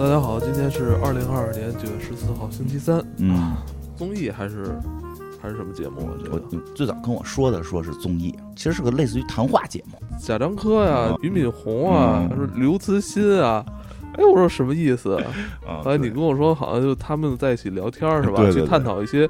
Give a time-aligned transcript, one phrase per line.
[0.00, 3.04] 大家好，今天是二零二二年九月十四号，星期三。
[3.18, 3.54] 嗯，
[3.98, 4.74] 综艺还是
[5.42, 6.16] 还是什么节目啊？
[6.24, 9.98] 这我个最早跟我说的说是综艺，其实是个类似于谈话节目。
[10.18, 13.62] 贾樟柯呀嗯、俞敏洪啊、嗯说刘慈欣啊。
[14.14, 15.16] 哎，我说什么意思？
[15.68, 18.36] 啊后来你跟我说，好像就他们在一起聊天儿是吧？
[18.36, 19.28] 对对对去探讨一些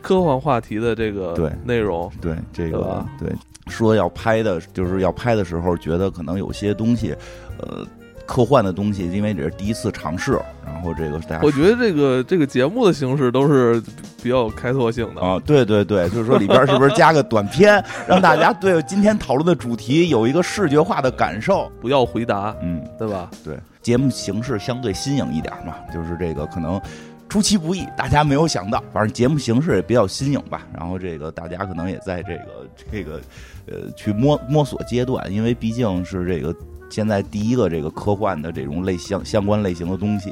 [0.00, 2.08] 科幻话题的这个内容。
[2.20, 3.28] 对这个对
[3.66, 7.12] 说要拍的，就是要拍的时候，觉得可能有些东西，
[7.58, 7.84] 呃，
[8.26, 13.82] 科幻的东西，因为这是第一次尝试，然后这个大家我觉得这个这个节目的形式都是
[14.22, 15.20] 比较开拓性的。
[15.20, 21.70] 啊，对对对，就是说里边是不是加个短片，让大家对今天讨论的主题有一个视觉化的感受？
[21.80, 23.30] 不要回答，嗯，对吧？
[23.44, 26.80] 对，节目形式相对新颖一点嘛，就是这个可能
[27.28, 30.66] 出其不意，大家没有想到，反正节目形式也比较新颖吧。
[30.72, 33.20] 然后这个大家可能也在这个这个
[33.66, 36.54] 呃去摸摸索阶段，因为毕竟是这个
[36.92, 40.30] 现在第一个这个科幻的这种类相相关类型的东西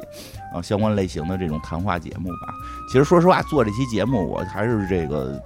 [0.53, 2.53] 啊，相关类型的这种谈话节目吧。
[2.87, 5.41] 其实说实话，做这期节目我还是这个。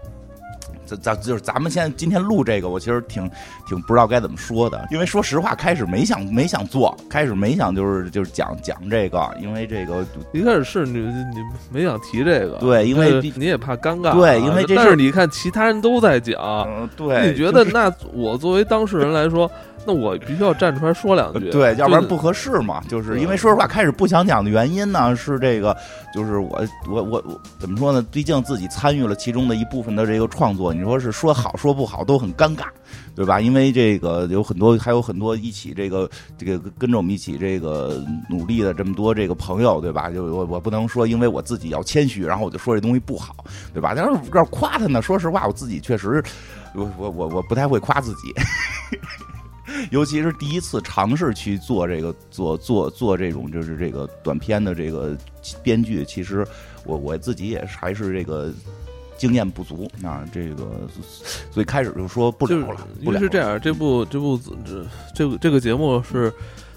[0.85, 3.27] 咱咱就是咱们现在今天录这个，我其实挺
[3.67, 11.41] 挺不知道该怎么说的，因为说实话，开始没想没想做，开始没想就是就是讲讲这个，因为这个一开始是你你
[11.71, 19.49] 没想提这个，对因为你也怕尴尬啊，对因为这是但是你看其他人都在讲，嗯对，你觉得那我作为当事人来说，
[19.85, 22.81] 那我必须要站出来说两句，对，要不然不合适嘛。
[22.89, 25.75] 就是因为说实话，开始不想讲的原因呢，是这个，
[26.13, 28.05] 就是我我我我怎么说呢？
[28.11, 32.65] 毕竟自己参与了其中的一部分的这个创作，你说是说好说不好都很尴尬，
[33.15, 33.39] 对吧？
[33.39, 40.09] 因为这个有很多还有很多一起这个这个跟着我们一起这个努力的这么多这个朋友，对吧？
[40.09, 43.35] 就我我不能说因为我自己要谦虚，然后我就说这东西不好，
[43.73, 43.93] 对吧？
[43.95, 46.23] 但是要夸他呢，说实话，我自己确实，
[46.73, 48.33] 我我我我不太会夸自己。
[49.91, 55.17] 尤其是第一次尝试去做这个做做做这种就是这个短片的这个
[55.63, 56.45] 编剧，其实
[56.85, 58.51] 我我自己也是还是这个
[59.17, 60.87] 经验不足啊，这个
[61.51, 64.85] 所以开始就说不聊了，不聊了是这样，这部这部这
[65.15, 66.31] 这个这个节目是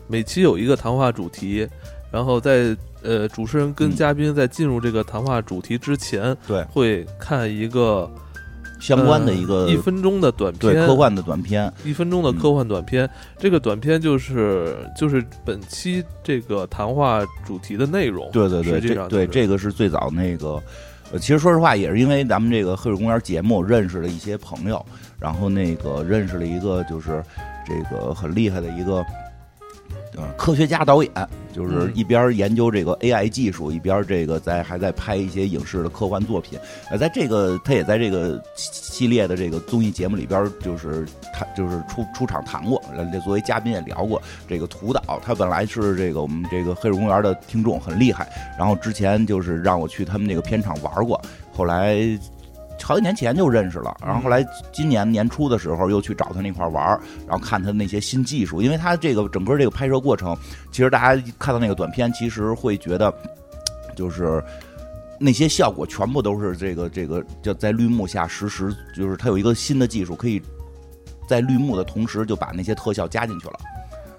[0.07, 1.69] 每期有一个谈话主题，
[2.11, 3.95] 然后在呃主持人跟嗯。
[3.95, 6.63] 嘉宾在进入这个谈话主题之前，对。
[6.65, 8.11] 会看一个
[8.79, 13.09] 相关的一呃个一分钟的短片，对科幻的短片，一分钟的科幻短片，
[13.39, 18.31] 这个短片就是就是本期这个谈话主题的内容。
[18.33, 20.63] 对对对，这对这个是最早那个。
[21.11, 24.85] 呃，其实说实话，也是因为咱们这个黑水公园节目认识了一些朋友，
[25.19, 27.25] 然后那个认识了一个就是
[27.67, 29.05] 这个很厉害的一个呃
[30.37, 31.13] 科学家导演，
[31.53, 36.59] 就是嗯一边研究这个 AI 技术，一边这个在还在拍一些影视的科幻作品。
[36.91, 48.29] 呃，在这个他也在这个系系列的这个综艺节目里边，就是他就是出出场谈过，呃作为嘉宾也聊过这个图导，他本来是这个我们这个黑水公园的听众，很厉害。
[48.59, 51.21] 然后之前就是让我去他们那个片场玩过，
[51.53, 51.97] 后来
[52.83, 53.97] 好几年前就认识了。
[54.05, 60.37] 然后后来今年年初的时候又去找他那块玩儿，然后看他那些新技术，因为他这个整个这个拍摄过程，
[60.71, 63.13] 其实大家看到那个短片，其实会觉得
[63.97, 64.43] 就是。
[65.21, 70.41] 那些效果全部都是这个这个叫在绿幕下实时，就是它有一个新的技术，可以
[71.29, 73.55] 在绿幕的同时就把那些特效加进去了。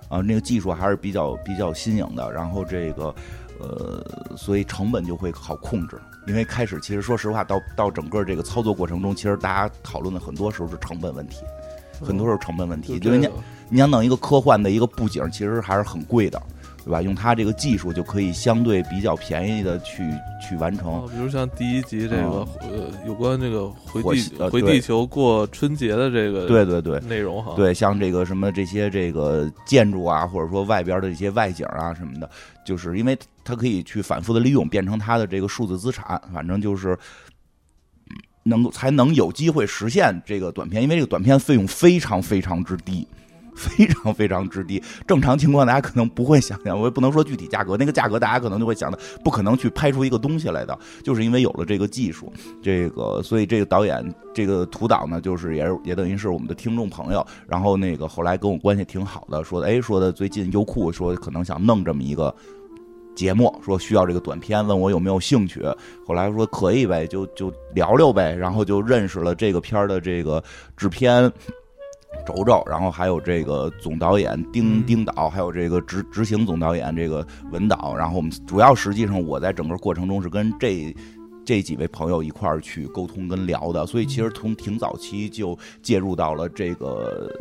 [0.09, 3.15] 啊，那个技术还是比较比较新颖的，然后这个
[3.61, 5.97] 呃，所以成本就会好控制。
[6.27, 11.43] 因为开始其实说实话，到到整个这个操作过程中，其实大家讨论的很多时候是成本问题，
[12.01, 12.99] 很多时候成本问题。
[13.03, 13.27] 因为你
[13.69, 16.41] 你想弄一个科幻的一个布景，其实还是很贵的，
[16.89, 17.03] 对吧？
[17.03, 20.03] 用它这个技术就可以相对比较便宜的去
[20.41, 20.91] 去完成。
[20.91, 32.27] 哦，比如像第一集这个、哦呃，有关这个回地呃回地球过春节的这个对对对，内容哈，对，像这个什么这些这个建筑啊，或者说外边的这些外景啊什么的，
[32.65, 36.97] 就是因为它可以去反复的利用，变成它的这个数字资产，反正就是
[38.09, 43.07] 嗯能够才能有机会实现这个短片，因为这个短片费用非常非常之低。
[43.59, 54.01] 非常非常之低，正常情况大家可能不会想象，我也不能说具体价格，那个价格大家可能就会想的，不可能去拍出一个东西来的，就是因为有了这个技术，这个所以这个导演
[54.33, 62.33] 这个图导呢，就是也是也等于是我们的听众朋友，然后那个后来跟我关系挺好的，说哎说的最近优酷说可能想弄这么一个
[63.15, 65.61] 节目，说需要这个短片，问我有没有兴趣，
[66.07, 70.41] 后来说可以呗，就就聊聊呗，然后就认识了这个片儿的这个
[70.77, 71.29] 制片。
[72.25, 80.95] 轴轴，然后还有这个总导演丁嗯丁导，还有这个执执行总导演这个文导，然后我们主要实际上我在整个过程中是跟这
[81.45, 87.31] 这几位朋友一块儿去沟通跟聊的，所以其实从挺早期就介入到了这个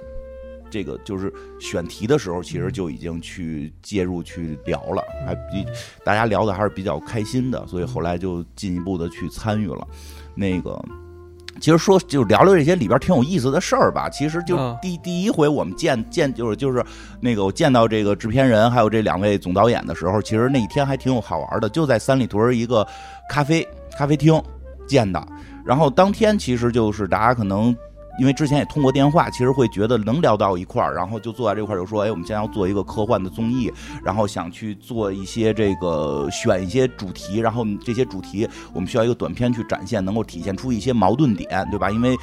[0.71, 5.67] 这个就是选题的时候，其实就已经去介入去聊了，还比
[6.05, 9.87] 大家聊的还是比较开心的，所以后来就进一步的去参与了。
[10.35, 10.79] 那个，
[11.61, 14.09] 其实说就聊聊这些里边挺有意思的事儿吧。
[14.09, 16.85] 其实就啊第第一回我们见见就是就是
[17.21, 22.87] 那个我见到这个制片人还有这两位总导演的时候，其实那一天还挺有好玩的，就在三里屯一个
[23.29, 23.67] 咖啡
[23.97, 24.41] 咖啡厅
[24.87, 25.27] 见的。
[25.65, 27.77] 然后当天其实就是大家可能
[28.19, 33.73] 因为之前也通过电话，其实会觉得能聊到一块儿，然后就坐在这块儿就说，哎，我们现在要做一个科幻的综艺，
[34.03, 41.91] 然后想去做一些这个选一些主题，然后这些主题我们需要一个短片去展现，能够体现出一些矛盾点，对吧？
[41.91, 42.17] 因为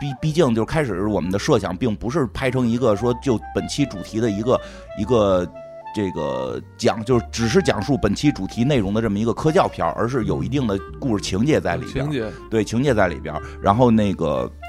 [0.00, 4.60] 毕毕竟就是开始我们的设想并不是拍成一个说就本期主题的一个
[4.98, 5.46] 一个。
[5.94, 12.12] 这个讲就是只是讲述本期主题内容的这么一个科教片儿，而是有一定的故事情节在里边儿情。
[12.14, 13.42] 节，对情节在里边儿。
[13.60, 14.61] 然后那个，这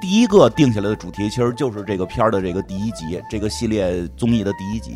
[0.00, 4.94] 第一个定下来的主题其实就是这个片儿的这个第一集，这个系列综艺的第一集，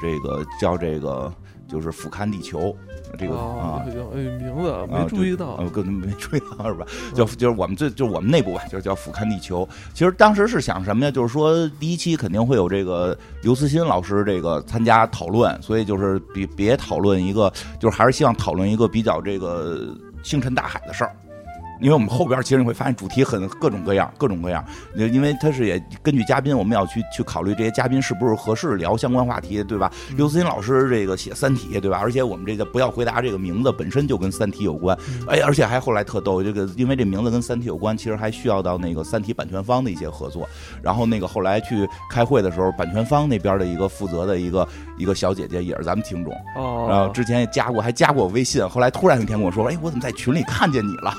[0.00, 1.32] 这个叫这个
[1.68, 2.74] 就是俯瞰地球，
[3.18, 3.84] 这个啊。
[3.86, 6.86] 哎名字啊没注意到啊，根本没注意到是吧？
[7.14, 9.68] 就就是我们这就是我们内部吧，就是叫俯瞰地球。
[9.92, 11.10] 其实当时是想什么呀？
[11.10, 21.14] 就是说第一期肯定会有这个刘慈欣老师这个参加讨论，所以就是别别讨论一个，就是还是希望讨论一个比较这个星辰大海的事儿。
[21.80, 24.64] 因为我们后边其实你会发现主题很各种各样，各种各样。
[24.96, 29.90] 呃因为它是也根据嘉宾，我们要去去考虑这些嘉宾是不是合适聊相关话题，对吧？
[30.16, 31.98] 刘慈欣老师这个写《三体》，对吧？
[32.00, 34.96] 而且我们这个不要回答这个名字本身就跟《三体》有关，
[35.28, 40.48] 哎，而且还后来特逗，这个因为这名字跟《三体》有关，其实还需要到那个《三体》版权方的一些合作。
[40.82, 44.66] 然后那个后来去开会的时候，版权方那边的一个负责的一个
[44.98, 48.66] 一个小姐姐也是咱们听众，哦，然后之前也加过，还加过我微信。
[48.68, 51.12] 后来突然有一天跟我说，哎，我怎么在群里看见你了？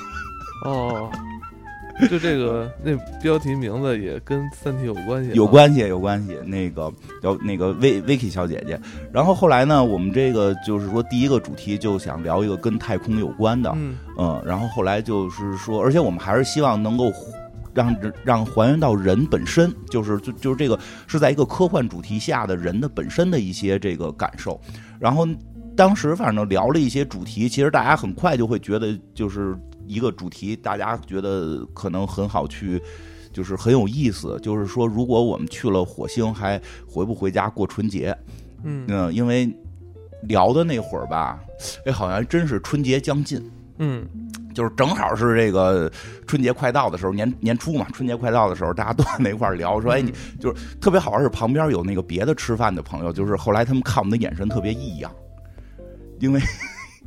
[0.65, 1.09] 哦，
[2.09, 6.37] 就这个那标题名字也跟《三体》有关系，有关系，有关系。
[6.45, 8.79] 那个叫那个 V Vicky 小姐姐。
[9.11, 17.11] 然后后来呢，我们这个就是说第一个主题就想聊一个跟太空有关的，嗯嗯，然后后来就是说，而且我们还是希望能够
[17.73, 24.59] 让让还原到人本身，就是就就是这个是在一个科幻主题下的人的本身的一些这个感受。
[24.99, 25.27] 然后
[25.75, 29.55] 当时反正聊了一些主题，其实大家很快就会觉得就是
[29.87, 32.81] 一个主题，大家觉得可能很好去。
[33.33, 38.17] 就是很有意思，就是说，如果我们去了火星，还回不回家过春节？
[38.63, 39.47] 嗯嗯，因为
[40.23, 41.39] 聊的那会儿吧，
[41.85, 43.39] 哎，好像真是春节将近，
[43.77, 44.07] 嗯
[44.55, 45.91] 就是正好是这个
[46.25, 55.11] 春节快到的时候，年年初嘛，春节快到的时候，大家都在那块儿聊，说，哎，你就是特别好玩，是旁边有那个别的吃饭的朋友，就是后来他们看我们的眼神特别异样，
[56.19, 56.41] 因为。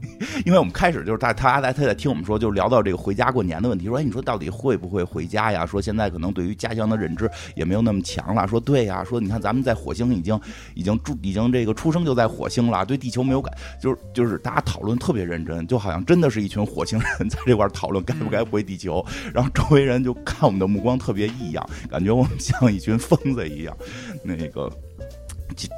[0.44, 5.66] 因为我们开始就是他他在他在听我们说，就聊到这个回家过年的问题，说哎，你说到底会不会回家呀？
[5.66, 8.46] 说现在可能对于家乡的认知也没有那么强了。
[8.46, 10.38] 说对呀，说你看咱们在火星已经
[10.74, 19.04] 已经住已经这个出生就在火星了，对地球没有感，就是就是大家讨论特别认真，就好像真的是一群火星人在这块讨论该不该回地球，
[19.34, 23.76] 然后周围人就看我们的目光特别异样，感觉我们像一群疯子一样，
[24.22, 24.70] 那个。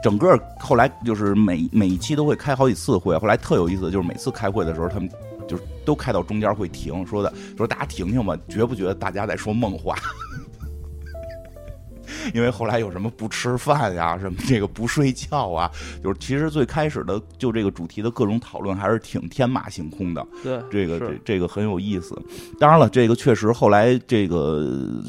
[0.02, 5.08] 整个后来就是每每一期都会开好几次会，后来特有意思，就是每次开会的时候，他们
[5.48, 9.96] 就是都开到中间会停，说的说大家停停吧，觉不觉得大家在说梦话？
[12.34, 15.68] 因为后来有什么不吃饭呀，什么这个不睡觉啊，
[16.04, 22.16] 就是其实最开始的就这个主题的各种讨论还是挺天马行空的，对，这个这这个很有意思。
[22.60, 25.02] 当然了，这个确实后来这个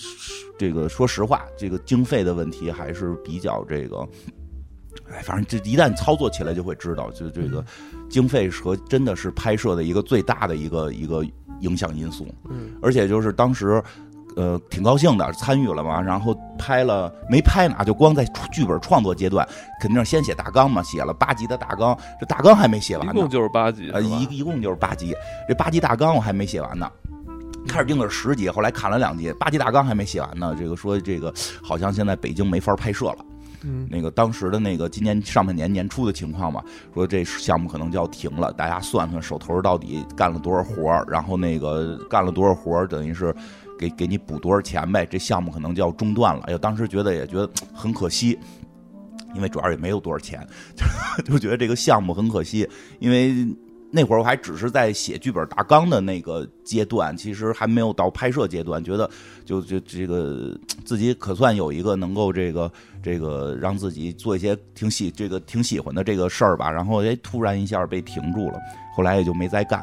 [0.57, 4.07] 这个说实话，这个经费的问题还是比较这个。
[5.11, 7.63] 哎，反正这一旦操作起来就会知道，就这个
[8.09, 11.23] 经费和真的是拍摄的一个最大的一个一个
[11.61, 12.27] 影响因素。
[12.49, 13.81] 嗯而且就是当时，
[14.35, 19.47] 呃，挺高兴的，参与了嘛，然后拍了没拍呢，就光在剧本创作阶段，
[19.79, 25.15] 肯定是先写大纲嘛，写了八集的大纲，这大纲还没写完呢，一共就是八集，呃，一一共就是八集，
[25.47, 26.89] 这八集大纲我还没写完呢。
[27.67, 30.55] 开始定的是十集，后来砍了两集，八集大纲还没写完呢。
[30.59, 33.17] 这个说这个好像现在北京没法拍摄了。
[33.63, 43.33] 嗯那个当时的那个今年上半年年初的情况嘛，说这项目可能就要停了，大家算算手头到底干了多少活儿，然后那个干了多少活儿，等于是
[43.79, 46.43] 给给你补多少钱呗，这项目可能就要中断了。
[46.47, 48.37] 哎呦，当时觉得也觉得很可惜，
[49.33, 50.45] 因为主要也没有多少钱，
[51.25, 52.67] 就觉得这个项目很可惜，
[52.99, 53.47] 因为。
[53.95, 59.07] 那会儿我还只是在写剧本大纲的那个阶段，其实还没有到拍摄阶段，觉得
[59.45, 62.71] 就就这个 自己可算有一个能够这个
[63.03, 68.57] 这个让自己做一些挺喜这个挺喜欢的这个事儿吧，然后哎突然一下被停住了，
[68.95, 69.79] 后来也就没再干。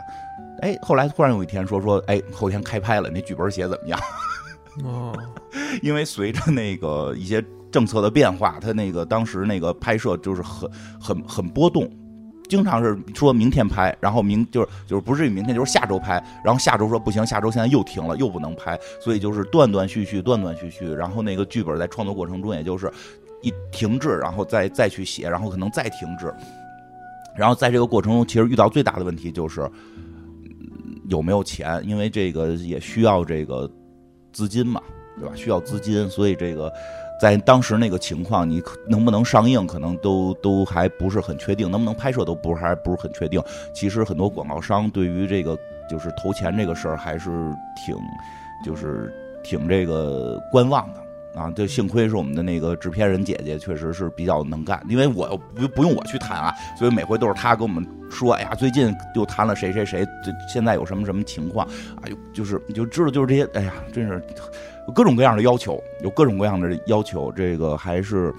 [0.63, 4.01] 哎，后来突然有一天说说，哎，后天开拍了，那剧本写怎么样？
[4.83, 5.17] 哦，
[5.83, 7.41] 因为随着那个 一些
[7.71, 10.69] 政策的变化，他那个当时那个拍摄就是很
[11.01, 11.89] 很很波动。
[12.51, 22.93] 经常是说明天拍，然后明就是就是不至于明天，就是下周拍，然后下周说不行，下周现在又停了，又不能拍，所以就是断断续续，断断续续，然后那个剧本在创作过程中，也就是
[23.41, 26.35] 一停滞，然后再再去写，然后可能再停滞，
[27.37, 29.71] 然后在这个过程中，其实遇到最大的问题就是
[31.09, 33.71] 有没有钱，因为这个也需要这个
[34.33, 34.83] 资金嘛，
[35.19, 35.35] 对吧？
[35.37, 36.71] 需要资金，所以这个。
[37.21, 43.43] 在当时那个情况，你能不能上映，可能都都还不是很确定；能不能拍摄，都不是还不是很确定。
[43.75, 45.55] 其实很多广告商对于这个
[45.89, 47.29] 就是投钱这个事儿，还是
[47.77, 47.95] 挺
[48.65, 49.13] 就是
[49.45, 51.53] 挺这个观望的啊。
[51.55, 54.83] 这幸亏是我们的那个制片人姐姐，确实是比较能干。
[54.89, 61.69] 因为我不不用我去谈啊，所以每回都是她跟我们说：“哎呀，最近又谈了谁谁谁，这现在有什么什么情况
[62.03, 63.45] 哎呦？”就是你就知道，就是这些。
[63.53, 64.23] 哎呀，真是。
[64.95, 68.35] 各种各样的要求，有各种各样的要求，这个还是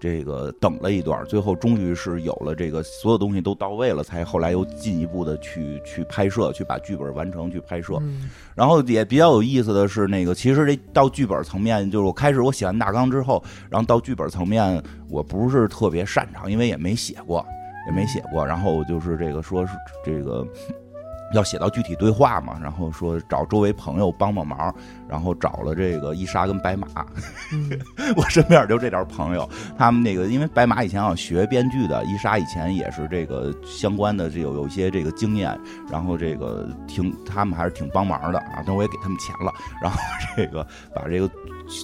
[0.00, 7.98] 这个等了一段，最后终于是有了这个所有东西都到位了，才后来又进一步的去去拍摄，去把剧本完成，去拍摄。
[8.54, 17.44] 然后也比较有意思的是，那个其实这到剧本层面，就是我开始我写完大纲之后，然后到剧本层面，我不是特别擅长，因为也没写过，
[17.86, 18.46] 也没写过。
[18.46, 19.72] 然后就是这个说是
[20.04, 20.46] 这个。
[21.34, 24.74] 要写到具体对话嘛，然后说找周围朋友帮帮忙，
[25.08, 26.86] 然后找了这个伊莎跟白马，
[28.16, 35.58] 我身边就这点朋友，他们那个因为白马以前要学编剧的，伊莎以前也是这个相关的，这有有一些这个经验，
[35.90, 39.98] 然后这个挺他们还是挺帮忙的啊，但我也给他们钱了， 然后
[40.36, 41.28] 这个把这个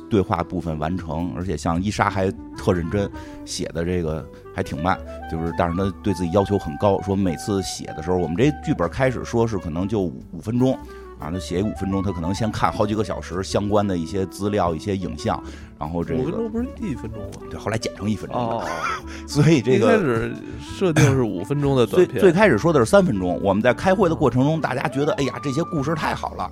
[0.08, 3.10] 对话部分完成，而且像伊莎还特认真
[3.44, 4.24] 写的这个。
[4.54, 4.98] 还挺慢，
[5.30, 10.74] 就是，但是他对自己要求很高，说每次写的时候，我们这剧本开始说是可能就五五分钟，
[11.18, 15.42] 啊，他写五分钟，他可能先看好几个小时相关的一些资料、一些影像，
[15.78, 17.46] 然后这个五分钟不是一分钟吗？
[17.50, 18.66] 对，后来剪成一分钟了。
[19.26, 23.40] 所以这个开始设定是五分钟的短片，最开始说的是三分钟。
[23.42, 26.50] 我们在开会的过程中，大家觉得，哎呀，这些故事太好了。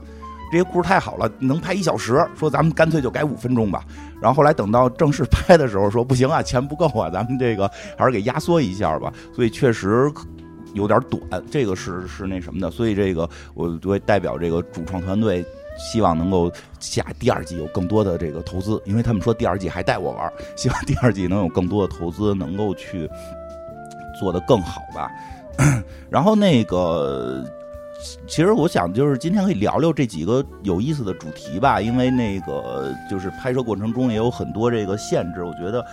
[0.50, 2.26] 这些故事太好了，能拍一小时。
[2.34, 3.84] 说咱们干脆就改五分钟吧。
[4.20, 9.12] 然后后来等到正式拍的时候，说不行啊，钱不够啊，咱们这个还是给压缩一下吧。
[9.34, 10.10] 所以确实
[10.74, 12.70] 有点短，这个是是那什么的。
[12.70, 15.44] 所以这个我会代表这个主创团队，
[15.78, 23.08] 希望能够下第二季有更多的这个投资，因为他们说第二季还带我玩，希望第二季能有更多的投资，能够去
[24.18, 25.10] 做得更好吧。
[26.10, 27.44] 然后那个。
[28.26, 35.84] 其实我想，就是今天可以聊聊这几个有意思的主题吧，因为那个就是拍摄过程中也有很多这个限制，我觉得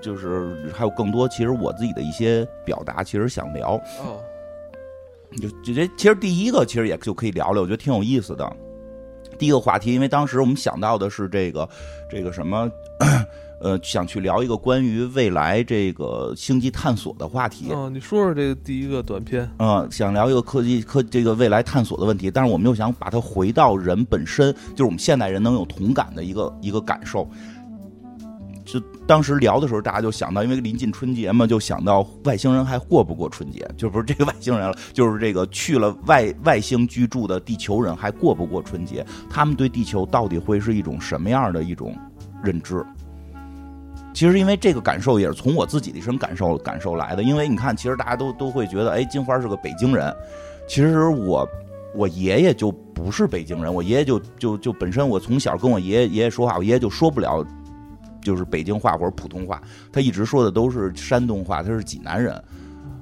[0.00, 3.74] 就是还有更多，其实我自己的一些表达，其实想聊。
[4.00, 4.22] 哦，
[5.40, 8.48] 就就这，其实第一个其实也就可以聊聊，我觉得挺有意思的。
[9.36, 11.68] 第一个话题，因为当时我们想到的是这个
[12.08, 12.70] 这个什么。
[13.60, 17.66] 呃，想去聊一个关于未来这个星际探索的话题。
[17.70, 19.48] 嗯，你说说这个第一个短片。
[19.58, 27.28] 嗯，想聊一个科技科这个未来探索的问题，但是我们又想把它回到人本身，就是我们现代人能有同感的一个一个感受。
[28.64, 33.68] 就当时聊的时候，大家就想到，因为临近春节嘛，就想到外星人还过不过春节？
[33.76, 39.04] 就不是这个外星人了， 就是这个去了外外星居住的地球人还过不过春节？
[39.28, 41.94] 他们对地球到底会是一种什么样的一种
[42.44, 42.82] 认知？
[44.12, 47.22] 其实，因为这个感受也是从我自己的一身感受感受来的。
[47.22, 50.14] 因为你看，其实大家都都会觉得，哎，金花是个北京人。
[50.68, 51.48] 其实我
[51.94, 57.44] 我爷爷就不是北京人，我爷爷就就就本身我从小跟我爷爷爷爷说话，我爷爷就说不了
[58.20, 59.62] 就是北京话或者普通话，
[59.92, 62.42] 他一直说的都是山东话，他是济南人。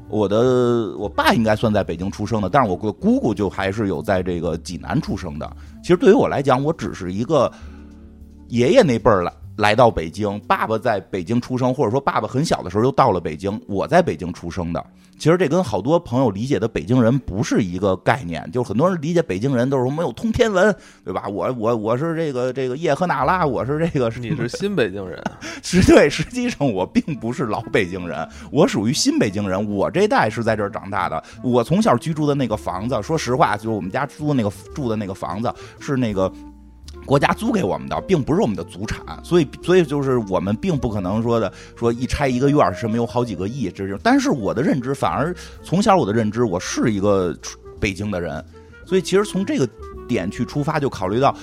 [0.08, 5.50] 我的我爸应该算在北京出生的，但是我的姑姑就还是有在这个济南出生的。
[5.82, 7.52] 其实对于我来讲，我只是一个
[8.48, 9.32] 爷爷那辈儿了。
[9.58, 13.60] 来到北京，爸爸在北京出生，或者说爸爸很小的时候就到了北京。
[13.66, 14.86] 我在北京出生的，
[15.18, 18.48] 其实这跟好多朋友理解的北京人不是一个概念。
[18.52, 20.72] 就是很多人理解北京人都是什么有通天文，
[21.04, 21.26] 对吧？
[21.26, 24.08] 我我我是这个这个叶赫那拉，我是这个。
[24.20, 25.20] 你是新北京人？
[25.60, 29.68] 是对，实际上我并不是老北京人，我属于新北京人。
[29.68, 31.20] 我这代是在这儿长大的。
[31.42, 36.32] 我从小居住的那个房子，说实话，就是我们家租的那个住的那个房子是那个。
[37.08, 43.98] 国家租给我们的，并不是我们的祖产，所以，所以就是我们并不可能说的说一拆一个院儿是没有好几个亿，这是。
[44.02, 47.34] 但是我的认知反而从小我的认知，我是一个
[47.80, 48.44] 北京的人，
[48.84, 49.66] 所以其实从这个
[50.06, 51.34] 点去出发，就考虑到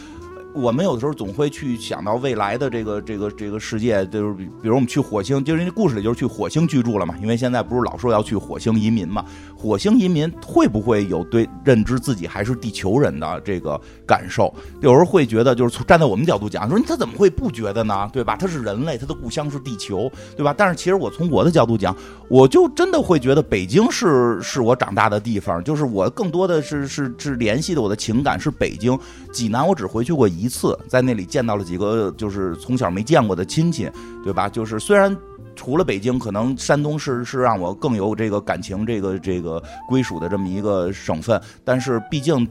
[0.55, 7.13] 我们有的时候总会去想到未来的这个这个这个世界，就是比如我们去火星，就是因为故事里就是去火星居住了嘛。
[7.21, 14.53] 因为现在不是老说要去火星移民嘛，火星移民会不会有对认知自己还是地球人的这个感受？
[14.79, 18.09] 有时候会觉得，就是从站在我们角度讲，说他怎么会不觉得呢？
[18.13, 18.37] 对吧？
[18.37, 20.55] 他是人类，他的故乡是地球，对吧？
[20.57, 21.93] 但是其实我从我的角度讲，
[22.29, 28.97] 我就真的会觉得北京是是我长大的地方，就是我更多的是是是联系的我的情感是北京，
[29.33, 30.44] 济南我只回去过一。
[30.45, 33.91] 一次在那里见到了几个就是从小没见过的亲戚，
[34.23, 34.47] 对吧？
[34.47, 35.15] 就是虽然
[35.55, 42.47] 除了北京，可能山东是是让我更有这个感情、这个这个归属的这么一个省份，但是毕竟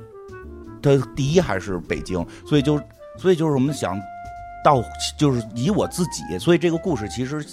[0.83, 2.79] 它第一还是北京，所以就
[3.17, 3.97] 所以就是我们想。
[4.65, 4.83] 到
[5.19, 7.45] 就是以我自己，所以这个故事其实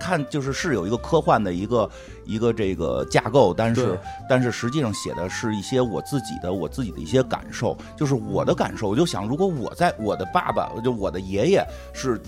[0.00, 1.90] 看就是是有一个科幻的一个
[2.24, 8.88] 一个这个架构，但是但是实际上写的是一些我自己的我自己的一些感受，就是我的感受。
[8.88, 12.18] 我就想，如果我在我的爸爸就我的爷爷是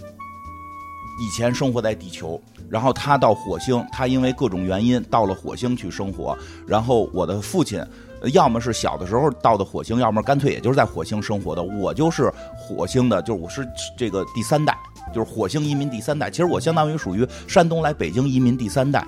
[1.18, 2.38] 以前生活在地球，
[2.68, 7.82] 然后他到火星，他因为各种原因到了火星去生活，然后我的父亲。
[8.32, 11.62] 要么是小的时候到的火星，要么干脆也就是在火星生活的。
[11.62, 14.76] 我就是火星的，就是我是这个第三代，
[15.14, 16.30] 就是火星移民第三代。
[16.30, 19.06] 其实我相当于属于山东来北京移民第三代。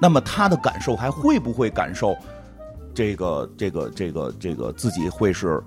[0.00, 2.16] 那么他的感受还会不会感受
[2.94, 5.62] 这个这个这个这个自己会是？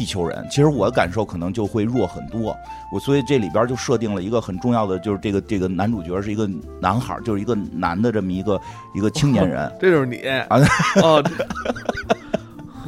[0.00, 2.56] 地球人，其实我的感受可能就会弱很多。
[2.90, 6.48] 我所以这里边就设定了一个很重要的，就是这个这个男主角是一个
[6.80, 8.58] 男孩，就是一个男的这么一个
[8.94, 9.70] 一个青年人。
[9.78, 10.58] 这就是你啊？
[11.02, 11.22] 哦。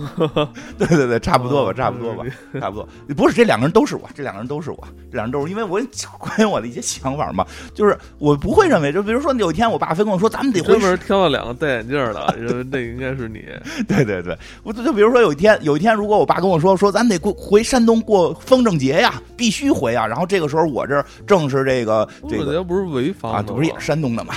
[0.79, 2.25] 对对对，差不多吧，差不多吧，
[2.61, 2.89] 差不多。
[3.17, 4.79] 不是这两个人都是我，这两个人都是我，
[5.11, 5.81] 这两个人都是因为我
[6.19, 13.45] 关于我的一些想法嘛，就是我不会认为，就比如说有一天我爸非跟我说，咱们得专门挑了两个戴眼镜的， 认为那应该是你。
[13.87, 24.35] 对对对，我就就比如说有一天，有一天如果我爸跟我说说咱们得过回山东过风筝节呀，必须回啊，然后这个时候我这正是这个这个不是潍坊啊，不是也是山东的嘛，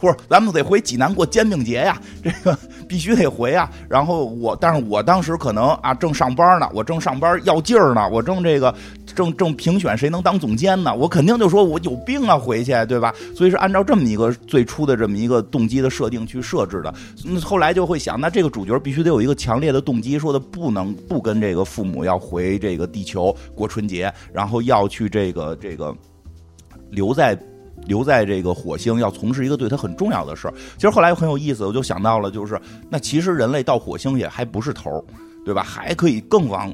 [0.00, 4.56] 不是咱们得回济南过煎饼节呀，这个必须得回啊，然后我。
[4.64, 8.74] 但是我当时可能啊正上班呢，我正上班要劲儿呢，我正这个
[9.14, 13.14] 正正评选谁能当总监呢，我肯定就说我有病啊回去，对吧？
[13.36, 16.94] 所以是按照这么一个最初的这么一个动机的设定去设置的。
[17.42, 25.94] 后来就会想，那这个主角必须得有一个强烈的动机，说的不能不跟这个父母要回这个地球过春节，然后要去这个这个
[26.90, 27.38] 留在。
[27.86, 30.54] 留在这个火星，要从事一个对他很重要的事儿。
[30.76, 35.04] 其实后来很有意思，我就想到了，就是那其实人类到火星也还不是头儿
[35.44, 35.62] 对吧？
[35.62, 36.72] 还可以更往。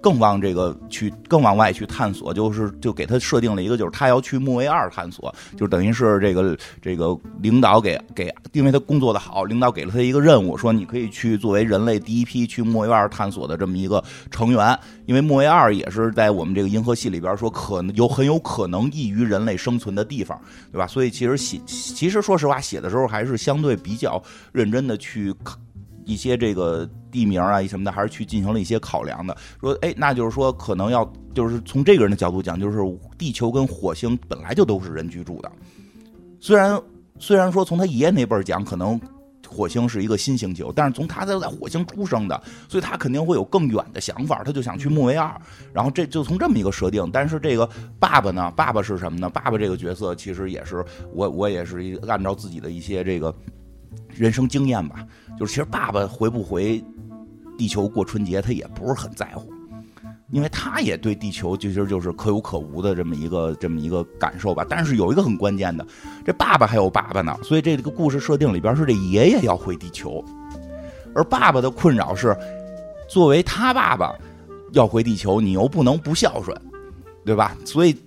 [0.00, 20.86] 更往这个去，更往外去探索，就是就给他设定了一个，就是他要去木卫二探索，就等于是这个这个领导给给，因为他工作的好，领导给了他一个任务，说你可以去作为人类第一批去木卫二探索的这么一个成员，因为木卫二也是在我们这个银河系里边说可能有很有可能易于人类生存的地方，对吧？
[20.86, 25.34] 所以其实写其实说实话写的时候还是相对比较认真的去。
[26.04, 29.36] 一些这个地名啊什么的，还是去进行了一些考量的。
[29.60, 32.78] 说，哎，那就是说，可能要就是从这个人的角度讲，就是
[33.16, 35.50] 地球跟火星本来就都是人居住的。
[36.40, 36.80] 虽然
[37.18, 39.00] 虽然说从他爷爷那辈儿讲，可能
[39.48, 45.32] 火星是一个新星球，但是从他在在火星出生的，所以他肯定会有更远的想法，他就想去木卫二。
[45.72, 47.08] 然后这就从这么一个设定。
[47.12, 47.68] 但是这个
[48.00, 49.30] 爸爸呢，爸爸是什么呢？
[49.30, 53.34] 爸爸这个角色其实也是我，我也是按照自己的一些这个。
[54.08, 55.06] 人生经验吧，
[55.42, 56.80] 就是其实爸爸回不回
[57.58, 59.52] 地球过春节，他也不是很在乎，
[60.30, 64.64] 因为他也对地球其实就是可有可无的这么一个这么一个感受吧。
[64.68, 65.84] 但是有一个很关键的，
[66.24, 70.24] 这爸爸还有爸爸呢，所以这个故事设定里边是这爷爷要回地球，
[71.12, 72.36] 而爸爸的困扰是，
[73.08, 74.14] 作为他爸爸
[74.74, 76.56] 要回地球，你又不能不孝顺，
[77.24, 77.56] 对吧？
[77.64, 77.98] 所以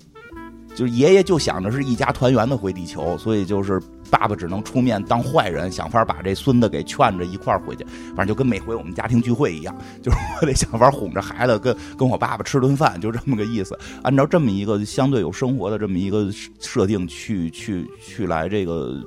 [0.74, 3.78] 就爷爷就想着是一家团圆的回地球，所以就是。
[4.10, 7.86] 爸爸只能出面当坏人，想法把这孙子给劝着一块儿回去。
[8.16, 13.78] 反正就跟每回我们家庭聚会一样，就是我得想法哄着孩子跟跟我爸爸吃顿饭，就这么个意思。
[14.04, 19.02] 按照这么一个相对有生活的这么一个设定去去去来这个。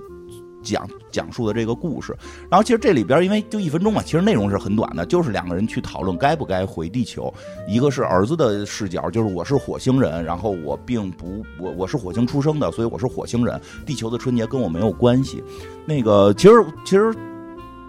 [0.73, 2.17] 讲讲述的这个故事，
[2.51, 7.33] 然后其实这里边因为就一分钟嘛，其实内容是很短的，就是两个人去讨论该不该回地球。
[7.67, 15.43] 一个是儿子的视角，就是我是火星人，然后我并不我我是火星出生的，所以我是火星人，地球的春节跟我没有关系。
[15.87, 16.55] 那个其实
[16.85, 17.13] 其实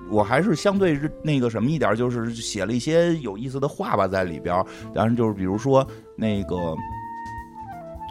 [0.10, 6.76] 我还是相对那个什么一点，就是写了一些有意思的话吧在里边，当然就是比如说那个。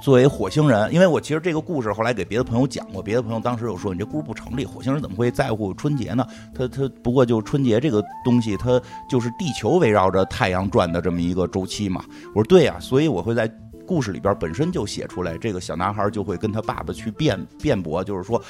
[0.03, 6.27] 作为火星人，因为我其实这个故事后来给别的朋友讲过，别的朋友当时有说你这故事不成立，火星人怎么会在乎春节呢？
[6.55, 12.05] 他他不过就春节这个东西，它就是地球围绕着太阳转的这么一个周期嘛。
[12.35, 13.51] 我说对呀、所以我会在
[13.87, 18.41] 故事里边本身就写出来，这个小男孩就会跟他爸爸去辩辩驳，就是说。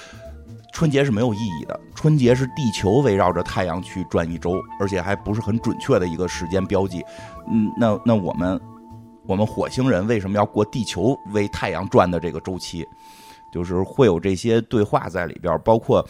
[0.71, 7.03] 春节是没有意义的，春节是地球围绕着太阳去转一周，而且还不是很准确的一个时间标记。
[7.51, 8.61] 嗯，那那我们
[9.29, 12.83] 我们火星人为什么要过地球为太阳转的这个周期？
[13.53, 16.03] 就是会有这些对话在里边，包括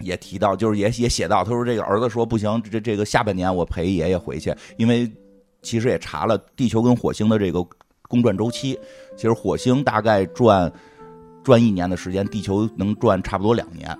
[0.00, 5.10] 也提到，就是也也写到，他说这个儿子说不行，这这个下半年我陪爷爷回去，因为
[5.62, 7.66] 其实也查了地球跟火星的这个
[8.08, 8.78] 公转周期，
[9.16, 10.70] 其实火星大概转
[11.42, 13.98] 转一年的时间，地球能转差不多两年，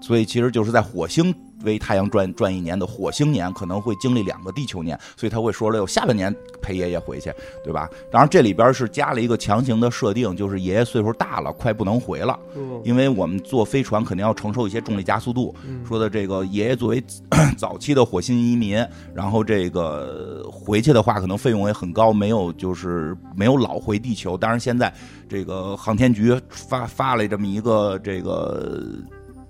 [0.00, 7.88] 所以其实就是在火星为太阳转转一年的火星年，可能会经历两个地球年，所以他会说了，有下半年陪爷爷回去，对吧？
[8.10, 12.38] 当然这里边是加了一个强行的设定，就是爷爷岁数大了，快不能回了。
[12.56, 15.54] 嗯因为我们坐飞船肯定要承受一些重力加速度。
[15.66, 17.02] 嗯说的这个爷爷作为
[17.56, 24.36] 早期的火星移民，然后这个回去的话，可能费用也很高，没有就是没有老回地球。
[24.36, 24.92] 当然现在
[25.28, 28.82] 这个航天局发发了这么一个这个。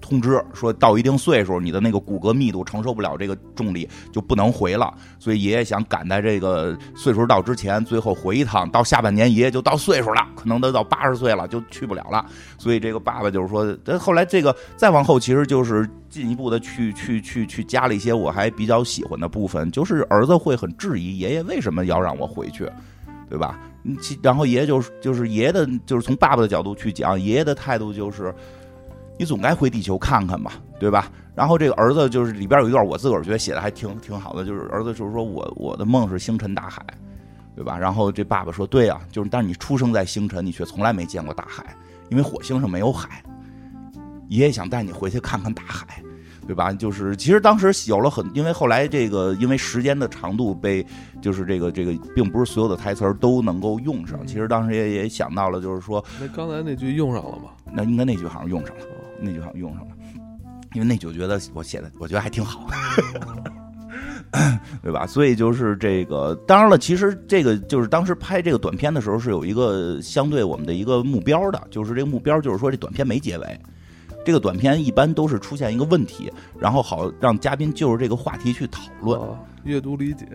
[0.04, 4.92] 通知说到一定岁数，你的那个骨骼密度承受不了这个重力，就不能回了。
[5.18, 8.68] 所以爷爷想赶在这个岁数到之前，最后回一趟。
[8.68, 12.26] 到下半年，爷爷就到岁数了，可能都到 八十岁了，就去不了了。
[12.58, 22.70] 所以这个爸爸就是说，呃后来这个再往后，其实就是进一步的去去去去加了一些我还比较喜欢的部分，就是儿子会很质疑爷爷为什么要让我回去，
[23.30, 23.58] 对吧？
[24.00, 28.34] 其然后爷爷就是就是爷爷的，就是从爸爸的角度去讲，爷爷的态度就是，
[29.18, 31.10] 你总该回地球看看吧，对吧？
[31.34, 36.84] 然后这个儿子就是里边有一段我自个儿觉得写的还挺挺好的，就是儿子就是说我我的梦是星辰大海，
[37.56, 37.76] 对吧？
[37.78, 41.76] 然后这爸爸说对啊，就是但是你出生在星辰，你却从来没见过大海，
[42.08, 43.22] 因为火星上没有海。
[44.28, 46.02] 爷爷想带你回去看看大海，
[46.46, 46.72] 对吧？
[46.72, 50.84] 就是其实当时有了很，因为后来这个因为时间的长度被，
[51.20, 54.26] 就是这个这个，并不是所有的台词儿都能够用上。
[54.26, 57.50] 其实当时也也想到了，就是说，那刚才那句用上了吗？
[57.72, 58.93] 那应该那句好像用上了，哦
[59.24, 59.94] 那句好用上了，
[60.74, 62.68] 因为那句觉得我写的，我觉得还挺好。
[64.82, 65.06] 对吧？
[65.06, 73.60] 所以就是这个，当然了，其实这个就是当时拍这个短片的时候是有一个相对我们的一个目标的，就是这个目标就是说这短片没结尾，
[74.24, 79.20] 这个短片一般都是出现一个问题，然后好让嘉宾就着这个话题去讨论。
[79.20, 80.26] 哦阅读理解，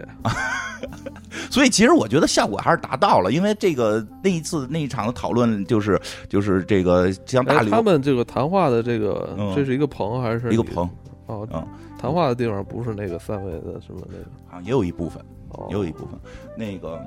[1.52, 10.90] 所以其实我觉得效果还是达到了，因为这个那一次那一场的讨论就是就是这个像大哎，刘他们这个谈话的这个嗯，这是一个棚还是你一个棚
[11.28, 11.64] 哦嗯？
[12.00, 14.24] 谈话的地方不是那个三维的什么那个？
[14.50, 15.24] 啊，也有一部分。
[15.50, 16.20] 哦，也有一部分。
[16.58, 17.00] 那个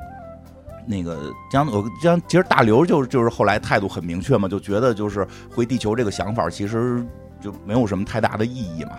[0.87, 7.05] 那个江我江其实大刘就是就是后来态度很明确嘛，就觉得就是回地球这个想法其实
[7.41, 8.93] 就没有什么太大的意义嘛，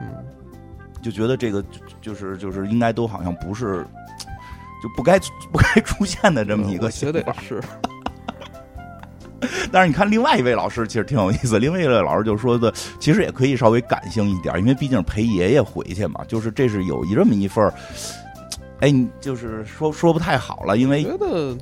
[0.00, 0.08] 嗯，
[1.02, 3.86] 就觉得这个就就是就是应该都好像不是。
[4.82, 5.18] 就不该
[5.50, 7.62] 不该出现的这么一个我想法是，
[9.72, 17.72] 但是你看另外一位老师其实挺有意思，另外一位老师就说的，其实也可以稍微感性一点，因为毕竟陪爷爷回去嘛，就是这是有一这么一份儿，
[18.80, 21.56] 哎，你就是说说不太好了，因为觉得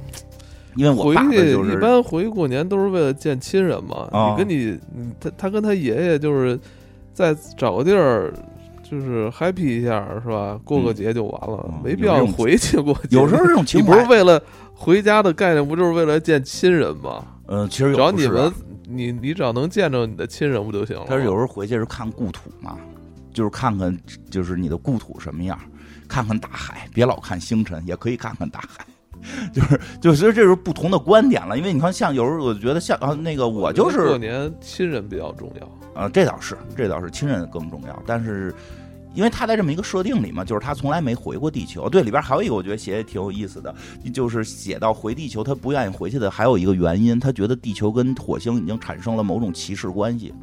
[0.76, 4.08] 因为我回爸就是一般回去过年都是为了见亲人嘛。
[4.10, 6.58] 啊你跟你你他他跟他爷爷就是
[7.12, 8.32] 再找个地儿。
[8.86, 10.60] 就是 happy 一下是吧？
[10.62, 13.16] 过个节就完了，嗯没必要回去过节。
[13.16, 14.40] 有时候这种情你不是，为了
[14.74, 17.24] 回家的概念，不就是为了见亲人吗？
[17.46, 18.52] 嗯，其实有只要你们，
[18.86, 21.06] 你你只要能见着你的亲人不就行了吗？
[21.08, 22.76] 他是有时候回去是看故土嘛，
[23.32, 23.98] 就是看看
[24.30, 25.58] 就是你的故土什么样，
[26.08, 28.84] 看看大海，别老看星辰，也可以看看大海。
[29.54, 36.02] 就是就是这是不同的观点了，因为你看，像有时候我觉得像啊那个我就觉得过是年亲人比较重要。
[36.02, 38.54] 啊，这倒是这倒是亲人更重要，但是
[39.14, 41.88] 因为他在这么一个设定里嘛，就是他从来没回过地球。
[41.88, 43.74] 对，里边还有一个我觉得写的挺有意思的，
[44.12, 50.34] 就是写到回地球他不愿意回去的还有一个原因，他觉得地球跟火星已经产生了某种歧视关系，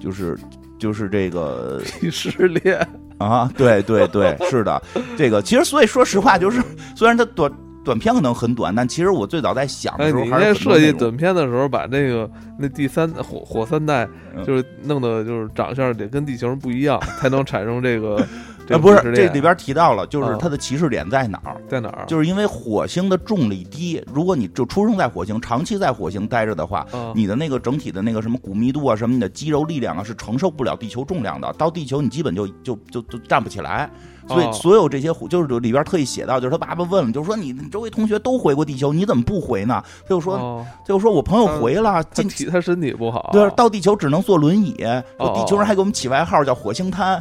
[0.00, 0.36] 就是
[0.78, 4.80] 就是这个 歧视链，啊，对对对，是的，
[5.16, 6.62] 这个其实所以说实话，就是
[6.96, 7.52] 虽然它短
[7.84, 18.24] 短片可能很短，但其实我最早在想的哎，时候还是设计短片的时候，把那个那第三火火三代嗯就是弄的，就是长相得跟地球人不一样，才能产生这个。
[18.68, 21.56] 这呃，个不是这里边提到了，就是啊它的歧视点在哪儿？
[21.66, 22.04] 在哪儿？
[22.06, 31.50] 就是因为火星的重力低，如果你就出生在火星，长期在火星待着的话，啊，你的那个整体的那个什么骨密度啊，什么你的肌肉力量啊，是承受不了地球重量的。
[31.54, 33.90] 到地球你基本就就就就站不起来。
[34.28, 39.82] 所以哦所有这些就是里边特意写到，就是他爸爸问了，就是说你你周围同学都回过地球，你怎么不回呢？
[40.02, 47.18] 他就说，哦他就说我朋友回了，他进体他身体不好，对，到地球只能坐轮椅，地球人还给我们起外号叫火星瘫，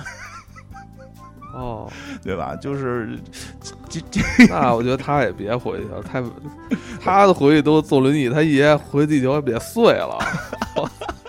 [1.57, 1.91] 哦，
[2.23, 2.55] 对吧？
[2.55, 3.17] 就是
[3.89, 6.23] 这这那我觉得他也别回去了，太
[7.01, 10.17] 他的回去都坐轮椅，他爷回地球也别碎了。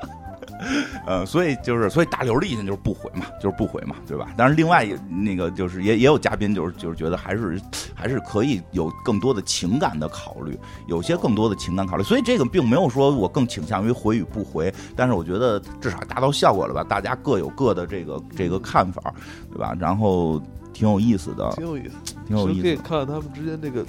[1.07, 4.29] 呃，所以就是，所以大刘的意见就是不回嘛，就是不回嘛，对吧？
[4.37, 7.61] 但是，另外也那个就是也也有嘉宾就是就是觉得还是
[7.95, 12.03] 还是可以有更多的情感的考虑，有些更多的情感考虑。
[12.03, 19.15] 所以这个并没有说我更倾向于回与不回，但是我觉得至少达到效果了吧，大家各有各的这个这个看法，
[19.51, 19.75] 对吧？
[19.79, 20.41] 然后
[20.73, 22.83] 挺有意思的，挺有意思，挺有意思可以思。
[22.83, 23.85] 看看他们之间这个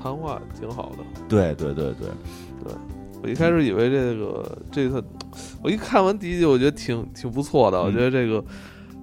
[0.00, 0.98] 谈话，挺好的。
[1.28, 2.08] 对对对对
[2.62, 2.72] 对，
[3.22, 5.04] 我一开始以为这个这个，
[5.62, 7.78] 我一看完第一集，我觉得挺挺不错的。
[7.78, 8.44] 嗯我觉得这个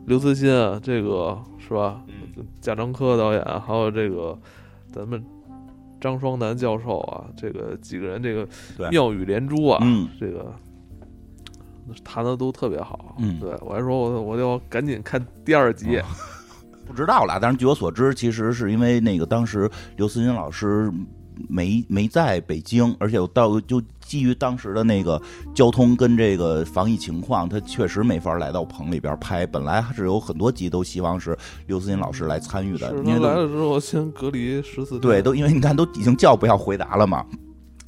[0.06, 2.02] 刘慈欣啊，这个是吧？
[2.08, 4.38] 嗯贾樟柯导演，还有这个
[4.92, 5.24] 咱们
[6.00, 8.48] 张双南教授啊，这个几个人这个
[8.90, 10.54] 妙语连珠啊，嗯这个
[12.04, 13.16] 谈的都特别好。
[13.20, 15.98] 嗯对我还说我我要赶紧看第二集。
[15.98, 16.06] 哦
[16.88, 20.90] 不知道了，但是据我所知，其实是因为那个当时刘慈欣老师
[21.50, 25.22] 没没在北京，而且我到就基于当时的那个
[25.54, 29.46] 交通跟这个防疫情况，他确实没法来到棚里边拍。
[29.46, 35.02] 本来是有很多集都希望是刘慈欣老师来参与的，是他因为来了之后先隔离十四天。
[35.02, 37.26] 对都因为你看都已经叫不要回答了嘛。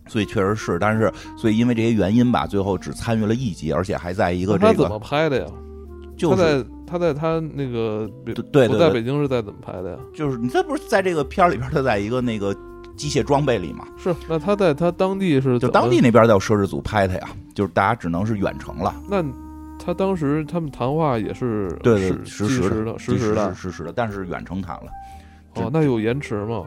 [0.07, 5.45] 所以确实是，但是所以因为这些原因吧，最后只参与了一集，而且还在一个这个他怎么拍的呀？
[6.17, 9.97] 就是他在他在他那个北对对对对，北京是在怎么拍的呀？
[10.13, 12.53] 就是你这不是在这个片儿里边，他在一个那个
[12.99, 18.93] 机械装备里嘛，是，那他在他当地是就当地那边在有摄制组拍他呀，就是大家只能是远程了。
[19.09, 19.23] 那
[19.81, 24.91] 他当时他们谈话也是对对，实实时时的实实时的实时的，但是远程谈了。
[25.55, 26.65] 哦，那有延迟吗？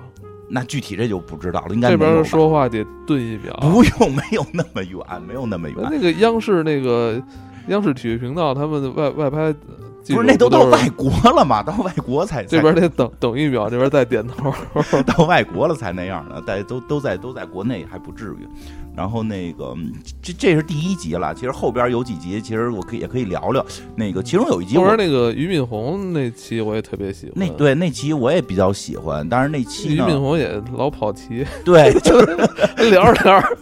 [0.49, 3.55] 那具体这就不知道了，应该这边说话得顿一秒。
[3.61, 5.79] 不用，没有那么远，没有那么远。
[5.83, 7.23] 那那个央视那个
[7.68, 9.55] 央视体育频道，他们外外拍
[10.09, 11.62] 不是那都到外国了嘛？
[11.65, 14.53] 到外国才这边得等等一秒，这边再点头。
[15.07, 18.49] 到外国了才那样的，大家都都在都在国内还不至于。
[18.94, 23.64] 然后那个嗯这这是第一集了，其实后边有几集，其实我可以也可以聊聊。
[23.96, 27.33] 那个其中有一集我后边那个俞敏洪那期我也特别喜欢。
[27.35, 32.37] 那对那期我也比较喜欢，但是那期，俞敏洪也老跑题， 对，就 是
[32.90, 33.57] 聊着聊着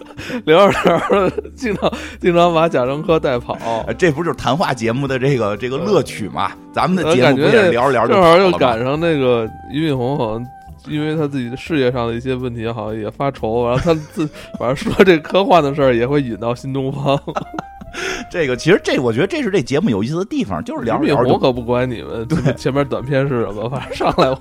[0.45, 3.57] 聊着聊着，经常经常把贾樟柯带跑。
[3.87, 6.51] 呃 这不就是谈话节目的这个这个乐趣嘛？
[6.73, 10.47] 咱们的呃节目不也聊着聊着正好又赶上那个俞敏洪好像。
[10.87, 14.27] 因为他自己的事业上的一些问题，好像也发愁，然后他自
[14.59, 17.19] 反正说这科幻的事儿也会引到新东方。
[18.31, 24.39] 这个其实这我觉得这是这节目有意思的地方，就是聊着聊着就洪可不管你们对前面短片是什么，反正上来我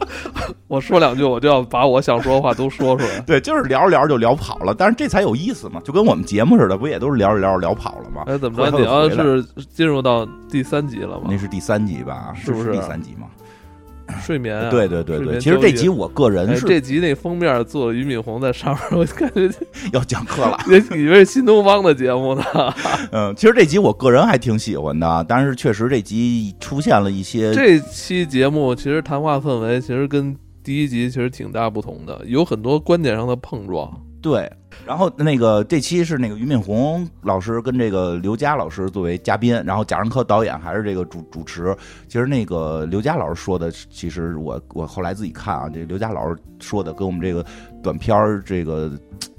[0.67, 3.19] 我说两句，我就要把我想说的话都说出来。
[3.25, 8.23] 对，就是聊着聊着就聊跑了，但是这才有意思嘛，就跟我们节目似的，不也都是聊着聊着聊跑了吗？
[8.28, 8.78] 哎，怎么着？
[8.78, 11.36] 你要是进入到第三集了吗那？
[11.36, 12.32] 是第三集吧？
[12.36, 13.25] 是不是第三集吗？
[14.22, 19.50] 睡眠啊，对对对对，其实这集我个人哎，是这集那封面做俞敏洪在上面，我感觉
[19.93, 20.58] 要讲课了。
[20.69, 22.43] 也以为是新东方的节目呢。
[23.12, 33.91] 嗯，其实这集我个人还挺喜欢的，但是确实这集出现了一些这期节目其实谈话氛围其实跟第一集其实挺大不同的，有很多观点上的碰撞。
[34.21, 34.51] 对，
[34.86, 41.73] 然后那个这期是那个俞敏洪老师跟这个刘佳老师作为嘉宾，然后贾樟柯导演还是这个主主持。
[42.10, 47.45] 其实那个刘佳老师说的，其实我我后来自己看啊，这刘佳老师说的跟我们这个
[47.82, 48.91] 短片儿这个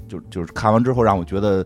[0.09, 1.63] 就就是看完之后让我觉得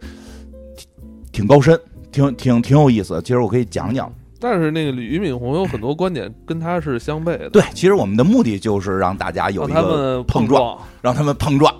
[0.75, 0.87] 挺
[1.31, 1.79] 挺高深，
[2.11, 3.21] 挺挺挺有意思。
[3.21, 4.11] 其实我可以讲讲。
[4.37, 10.77] 但是那个俞敏洪有很多观点跟他是相悖的，对，其实我们的目的就是让大家有一个他们碰撞。
[11.01, 11.73] 让他们碰撞，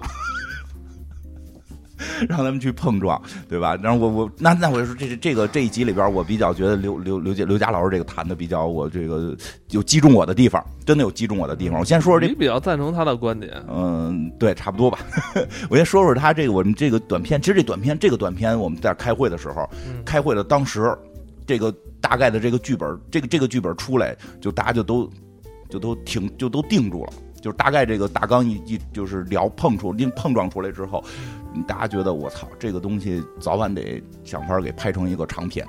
[2.27, 3.75] 让他们去碰撞，对吧？
[3.81, 9.35] 然后我我那那我就说这这个这一集里边，我比较觉得刘刘刘佳刘佳老师这个谈的比较我这个
[9.71, 11.79] 有击中我的地方，真的有击中我的地方。
[11.79, 14.99] 我先说说这你比较赞成他的观点，嗯，对，差不多吧。
[15.69, 20.97] 我先说说他这个我们这个短片，其实这短片这个短片我们在开会的时候，嗯开会的当时，
[21.45, 25.09] 这个大概的这个剧本，这个这个剧本出来，就大家就都
[25.69, 27.13] 就都停就都定住了。
[27.45, 31.03] 就是大概这个大纲一一就是聊碰出碰碰撞出来之后，
[31.67, 35.63] 大家觉得我操这个东西早晚得想法给拍成一个长片，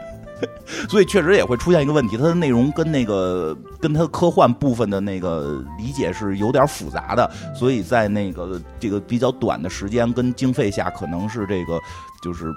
[0.88, 11.78] 所以确实也会出现一个问题，它的内容跟那个跟它科幻部分的那个理解是有点复杂的，所以在那个这个比较短的时间跟经费下，可能是这个
[12.22, 12.50] 就是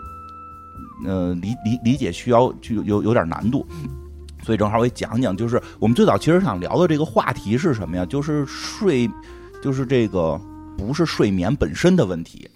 [1.05, 3.67] 呃理理理解需要就有有点难度。
[4.47, 8.05] 所以正好我也讲讲，就是我们最早其实想聊的这个话题是什么呀？
[8.05, 9.05] 就是睡，
[9.61, 10.39] 就是这个
[10.77, 12.49] 不是睡眠本身的问题。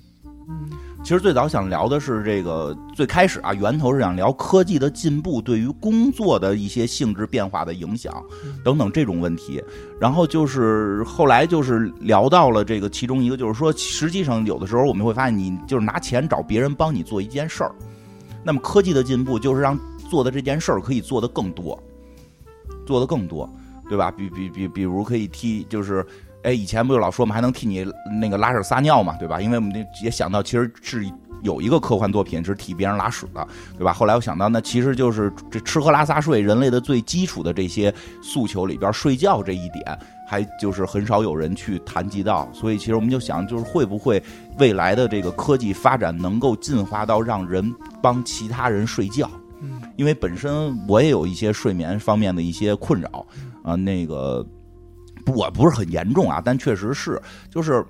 [0.47, 0.69] 嗯
[1.03, 8.23] 其实最早想聊的是这个，最开始啊，源头是想聊科技的进步对于工作的一些性质变化的影响
[8.63, 9.61] 等等这种问题。
[9.99, 17.71] 然后就是后来就是聊到了这个其中一个，就是说，实际上有的时候我们会发现，你就是拿钱找别人帮你做一件事儿，
[18.43, 19.75] 那么科技的进步就是让
[20.11, 21.81] 做的这件事儿可以做得更多，
[22.85, 23.49] 做得更多，
[23.87, 24.11] 对吧？
[24.11, 26.05] 比比比，比如可以替就是。
[26.43, 27.85] 哎，以前不就老说嘛，还能替你
[28.19, 29.39] 那个拉屎撒尿嘛，对吧？
[29.39, 29.71] 因为我们
[30.03, 31.07] 也想到，其实是
[31.43, 33.47] 有一个科幻作品是替别人拉屎的，
[33.77, 33.93] 对吧？
[33.93, 37.93] 后来我想到，那其实就是这吃喝拉撒睡，人类的最基础的这些
[38.23, 42.49] 诉求里边，睡觉这一点，还就是很少有人去谈及到。
[42.51, 44.19] 所以，其实我们就想，就是会不会
[44.57, 47.71] 未来的这个科技发展能够进化到让人
[48.01, 49.29] 帮其他人睡觉？
[50.01, 53.25] 嗯，因为本身我也有一些睡眠方面的一些困扰
[53.63, 54.43] 啊，那个。
[55.23, 57.85] 不，我不是很严重啊，但确实是，就是，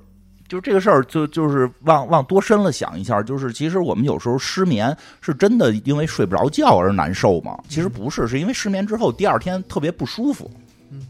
[0.49, 7.57] 就是这个事儿，就就是往往多深了想一下，就是其实我们有时候失眠是真的因为睡不着觉而难受吗？
[7.69, 10.51] 其实不是，是因为失眠之后第二天特别不舒服，
[10.89, 11.07] 嗯，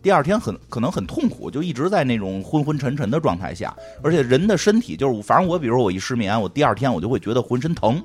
[0.00, 8.00] 第二天很可能很痛苦，就一直在那种昏昏沉沉的状态下，而且人的身体就是，反正我比如说我一失眠，我第二天我就会觉得浑身疼。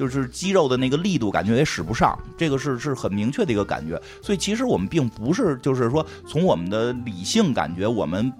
[0.00, 4.00] 就是肌肉的那个力度感觉也使不上，这个是是很明确的一个感觉。
[4.22, 8.32] 所以其实我们并不是就是说从我们的理性感觉，我们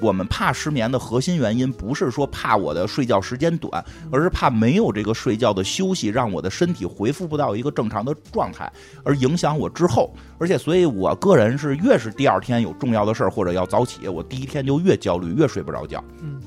[0.00, 10.14] 我们怕失眠的核心原因不是说怕我的睡觉时间短，而是怕没有这个睡觉的休息，让我的身体恢复不到一个正常的状态，而影响我之后。
[10.38, 16.02] 而且，所以我个人是越是第二天有重要的事儿或者要早起，我第一天就越焦虑，越睡不着觉。
[16.22, 16.40] 嗯。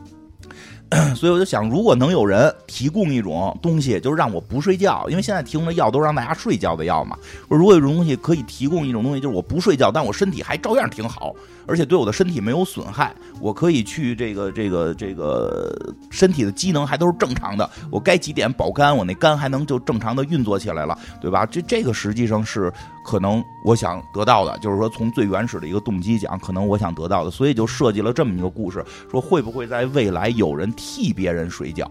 [1.16, 7.18] 所以我就想，如果能有人提供一种东西，就是让我不睡觉，因为现在提供的药都是让大家睡觉的药嘛。
[7.48, 11.34] 我如果有种东西可以提供一种东西，就是我不睡觉，但我身体还照样挺好，
[11.66, 15.74] 而且对我的身体没有损害，我可以去这个这个这个
[16.12, 21.46] 身体的机能还都是正常的，我该几点保肝，我那肝还能就正常的运作起来了，对吧？
[21.46, 22.72] 这这个实际上是
[23.06, 30.72] 可能我想得到的，就是说从最原始的一个动机讲，可能我想得到的，所以就设计了这么一个故事，说会不会在未来有人。
[30.86, 31.88] 替别人睡觉，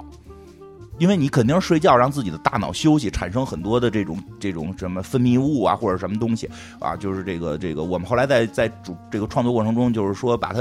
[0.98, 6.46] 因为你肯定睡觉，让自己的大脑休息，产生很多的这种这种什么分泌物啊，或者什么东西
[6.78, 10.60] 啊，就是这个这个，我们后来在在主这个创作过程中，就是说把它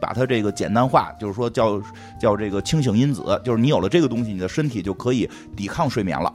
[0.00, 1.80] 把它这个简单化，就是说叫
[2.20, 6.34] 叫这个清醒因子，就是你有了这个东西，你的身体就可以抵抗睡眠了。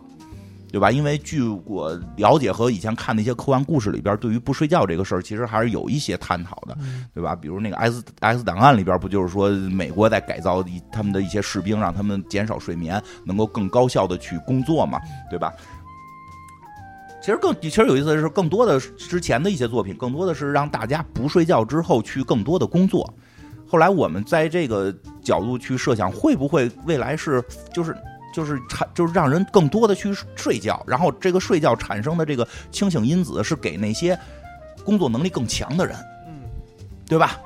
[0.73, 0.89] 对吧？
[0.89, 6.75] 因为据我了解和以前看的一些科幻故事里边，对于不睡觉这个事儿，其实还是有一些探讨的，
[7.13, 7.35] 对吧？
[7.35, 15.53] 比如那个《X X 档案》里边，不就是说美国在改造他们的一些士兵，让他们减少睡眠，能够更高效的去工作嘛，对吧？
[17.21, 23.13] 其实更其实有意思的是，更多的之前的一些作品，更多的是让大家不睡觉之后去更多的工作。
[23.67, 27.95] 后来我们在这个角度去设想，会不会未来是就是。
[28.33, 34.19] 就是产，就是让人更多的去睡觉，然后这个睡觉产生的这个清醒因子是给那些
[34.83, 35.95] 工作能力更强的人，
[36.27, 36.41] 嗯，
[37.07, 37.39] 对吧？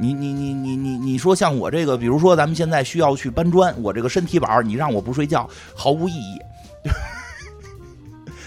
[0.00, 6.38] 你你你你你你说像我这个，比如说咱们现在需要去搬砖，我这个身体板，你让我不睡觉毫无意义。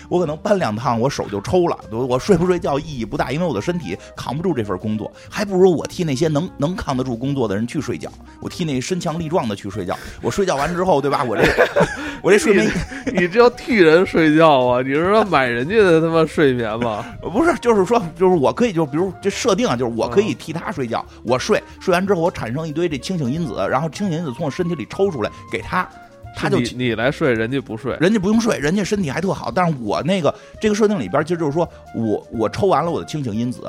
[0.09, 1.77] 我可能搬两趟，我手就抽了。
[1.91, 8.09] 我睡不睡觉意义不大，因为我的身体扛不住这份工作，还不如我替那些能能扛得住工作的人去睡觉。
[8.39, 9.97] 我替那身强力壮的去睡觉。
[10.21, 11.23] 我睡觉完之后，对吧？
[11.23, 11.43] 我这
[12.21, 12.71] 我这睡眠，
[13.13, 14.81] 你这要替人睡觉啊？
[14.81, 17.05] 你是说买人家的他妈睡眠吗？
[17.21, 21.05] 不是，就是说，就是我可以，就比如这设定啊，就是我可以替他睡觉。
[21.23, 25.87] 我睡睡完之后，我产生一堆这清醒因子，然后清醒因子从我身体里抽出来给他。
[26.35, 29.49] 他就你来睡，人家不睡，人家不用睡，人家身体还特好。
[29.49, 33.61] 但是我那个这个设定里边，其实就是说我我抽完了我的清醒因子，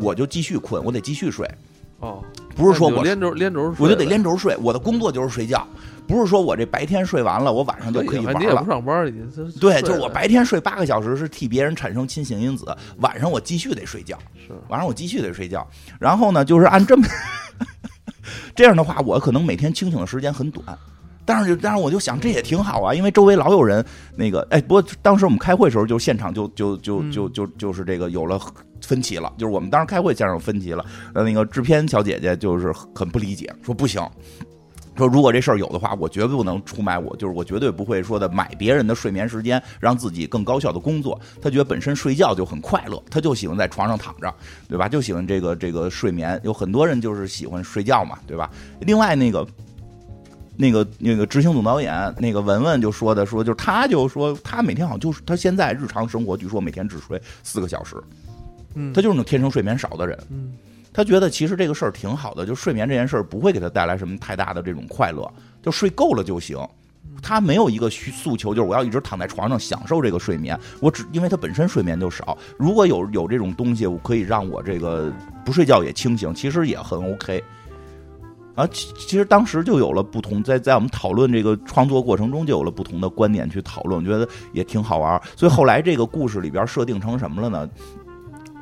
[0.00, 1.48] 我就继续困，我得继续睡。
[2.00, 2.22] 哦，
[2.54, 4.54] 不是说我连轴连轴，我就得连轴睡。
[4.58, 5.66] 我的工作就是睡觉，
[6.06, 8.38] 不是说我这白天睡完了，我晚上就可以玩了。
[8.38, 9.10] 你也不上班，
[9.58, 12.66] 对，就是我白天睡八个小时是替别人产生清醒因子，
[12.98, 14.18] 晚上我继续得睡觉。
[14.46, 15.66] 是，晚上我继续得睡觉。
[15.98, 17.06] 然后呢，就是按这么
[18.54, 20.78] 这样的话，我可能每天清醒的时间很短。
[21.26, 23.84] 但是就，但是我就想，这也挺好啊，因为周围老有人
[24.14, 28.40] 那个，哎，不过当时我们开会的时候，就现场就就就就就就是这个有了
[28.80, 34.00] 分歧了，就是我们当时开会现场有分歧了，呃，那个制片小姐姐就是很不理解，说不行，
[34.96, 41.20] 说如果这事儿有的话，我绝对不能出卖我，就是我绝对不会说的买别人的睡眠时间，让自己更高效的工作。
[41.42, 44.32] 他觉得本身睡觉就很快乐，他就喜欢在床上躺着，
[44.68, 44.88] 对吧？
[44.88, 46.40] 就喜欢这个这个睡眠。
[46.44, 48.48] 有很多人就是喜欢睡觉嘛，对吧？
[48.80, 49.44] 另外那个。
[50.56, 57.96] 那个那个执行总导演那个文文就说的说，就是他就说他每天好像就是他现在日常生活，据说每天只睡四个小时，
[58.74, 60.18] 嗯，他就是那种天生睡眠少的人。
[60.30, 60.52] 嗯
[60.92, 65.30] 他觉得其实这个事儿挺好的，就睡眠这件事儿不会给他带来什么太大的这种快乐，
[65.62, 66.58] 就睡够了就行。
[67.22, 70.58] 他没有一个需诉求，就是我要一直躺在床上享受这个睡眠。
[70.80, 75.12] 我只因为他本身睡眠就少，如果有有这种东西，我可以让我这个
[75.44, 77.44] 不睡觉也清醒，其实也很 OK。
[78.56, 85.22] 啊，其其实当时就有了不同，在在我们讨论这个创作过程中，就有了不同的观点去讨论，觉得也挺好玩儿。
[85.36, 87.70] 所以后来这个故事里边设定成什么了呢？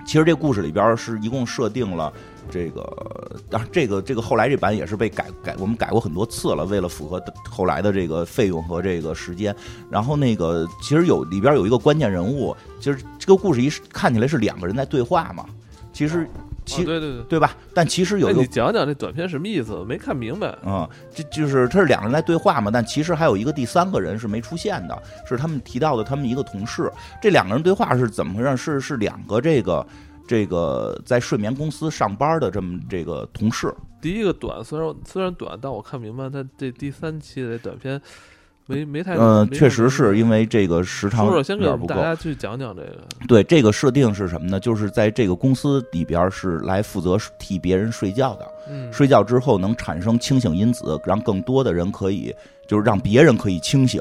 [0.05, 2.13] 其实这故事里边是一共设定了
[2.51, 9.55] 这个，当然这个这个后来这版也是被改改，我们改过很多次了，为了符合后来的这个费用和这个时间。
[9.89, 15.47] 然后那个其实有里边有一个关键人物，其实这个故事一看起来是两个人在对话嘛，
[15.91, 16.29] 其实
[16.65, 17.23] 其、哦对对对。
[17.25, 17.57] 对吧？
[17.75, 19.85] 但其实有一个那你讲讲这短片什么意思？
[19.87, 20.57] 没看明白。
[20.65, 26.91] 嗯，这就是他是两个人在对话嘛，但其实还有一个第三个人是没出现的，是他们提到的他们一个同事。
[27.21, 28.57] 这两个人对话是怎么回事？
[28.57, 29.87] 是是两个这个
[30.27, 33.75] 这个在睡眠公司上班的这么这个同事。
[34.01, 38.01] 第一个短虽然虽然短，但我看明白，他这第三期的短片
[38.67, 41.95] 没没太嗯，确实是因为这个时长白说说，先给我们有点不够。
[41.95, 42.99] 大家去讲讲这个。
[43.29, 44.59] 对这个设定是什么呢？
[44.59, 48.47] 就是在这个公司里边是来负责替别人睡觉的。
[48.71, 52.35] 嗯，睡觉之后能产生清醒因子，让更多的人可以，
[52.67, 54.01] 就是让别人可以清醒。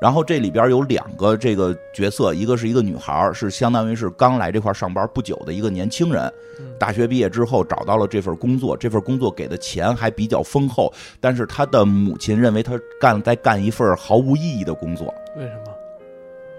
[0.00, 15.72] 然后这里边有两个这个角色，一个是一个女孩，是相当于是刚来这块上班不久的一个年轻人嗯，大学毕业之后找到了这份工作，这份工作给的钱还比较丰厚，但是她的母亲认为她干在干一份毫无意义的工作，为什么？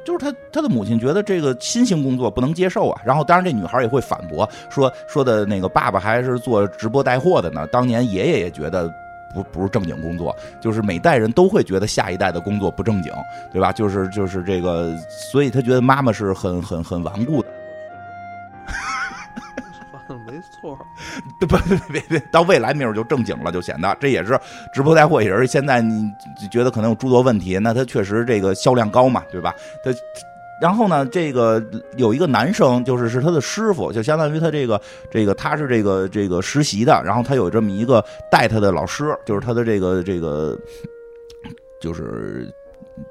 [0.05, 8.91] 就是他他的母亲觉得这个新型工作不能接受啊，然后当然这女孩也会反驳说说的那个爸爸还是做直播带货的呢，当年爷爷也觉得
[9.33, 13.11] 不不是正经工作，就是每代人都会觉得下一代的工作不正经，
[13.51, 13.71] 对吧？
[13.71, 14.95] 就是就是这个，
[15.31, 17.49] 所以他觉得妈妈是很很很顽固的，
[20.25, 20.77] 没错，
[21.39, 24.39] 对不别别别，到未来没准就正经了，就显得这也是
[24.73, 26.11] 直播带货也是现在你
[26.49, 29.53] 觉得可能有诸多问题，那他确实这个销量高嘛，对吧？
[29.83, 29.91] 他。
[30.61, 31.63] 然后呢，这个
[31.95, 34.79] 有一个男生，就是是他的师傅，就相当于他这个
[35.09, 40.57] 这个他是这个这个实习的，然后他有这么一个带他的老师，就是他的这个这个
[41.79, 42.51] 就是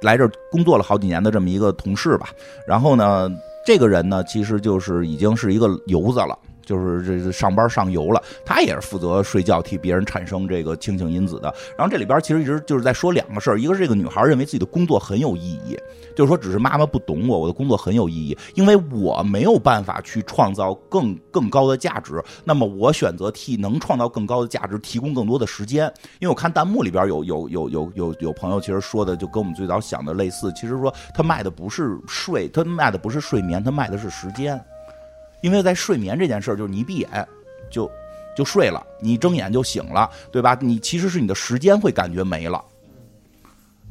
[0.03, 2.28] 来这工作了好几年的这么一个同事吧。
[2.66, 3.30] 然后呢，
[3.64, 6.38] 这个人呢，其实就是已经是一个游子了。
[6.69, 11.53] 就是这上班上油了，他也是负责睡觉，替别人产生这个清醒因子的。
[11.79, 15.75] 然后这里边其实一直就是在说两个事儿，一个是这个女孩认为自己的工作很有意义，
[16.14, 25.91] 就是说只是妈妈不懂我，我的工作很有意义，因为我没有办法去创造更更高的价值，那么我选择替能创造更高的价值提供更多的时间。
[26.19, 34.61] 因为我看弹幕里边有有有有有有朋友其实说的就跟我们最早想的类似，其实说他卖的不是睡，他卖的不是睡眠，他卖的是时间。
[35.41, 37.28] 因为在睡眠这件事儿，就是你一闭眼
[37.70, 37.91] 就
[38.36, 40.57] 就睡了，你一睁眼就醒了，对吧？
[40.61, 42.62] 你其实是你的时间会感觉没了。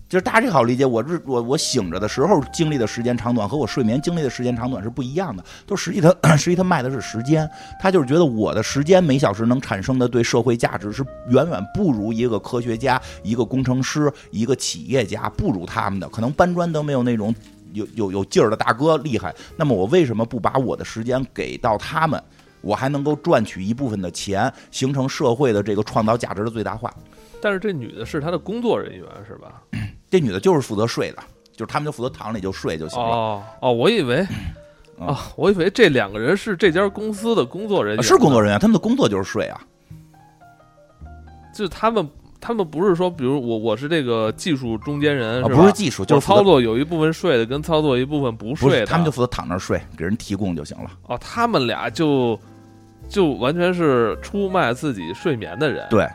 [0.09, 5.43] 就是大家这好理解，我日我我醒着的时候经历的时间长短和我睡眠经历的时间长短是不一样的。
[5.65, 7.45] 都实际他实际他卖的是时间，
[7.77, 17.35] 他就是觉得我的时间每小时能产生的对社会价值是远远不如一个科学家、一个工程师、一个企业家不如他们的，可能搬砖都没有那种
[17.73, 19.33] 有有有劲儿的大哥厉害。
[19.55, 22.21] 那么我为什么不把我的时间给到他们？
[22.61, 26.91] 我还能够赚取一部分的钱，形成社会的这个创造价值的最大化。
[27.39, 29.61] 但是这女的是他的工作人员是吧？
[30.09, 31.17] 这女的就是负责睡的，
[31.51, 33.05] 就是他们就负责躺里就睡就行了。
[33.05, 34.25] 哦哦，我以为
[34.99, 39.61] 嗯啊，我以为这两个人是这家公司的工作人员，啊是工作人员，他们的工作就是睡啊。
[41.53, 42.07] 就是他们，
[42.39, 50.91] 他们不是说，比如我我是这个技术中间人，不是技术，就是操作有一部分睡的，跟操作一部分不不睡的，他们就负责躺那儿睡，给人提供就行了。
[51.07, 52.39] 哦，他们俩就
[53.09, 55.85] 就完全是出卖自己睡眠的人。
[55.89, 56.07] 对，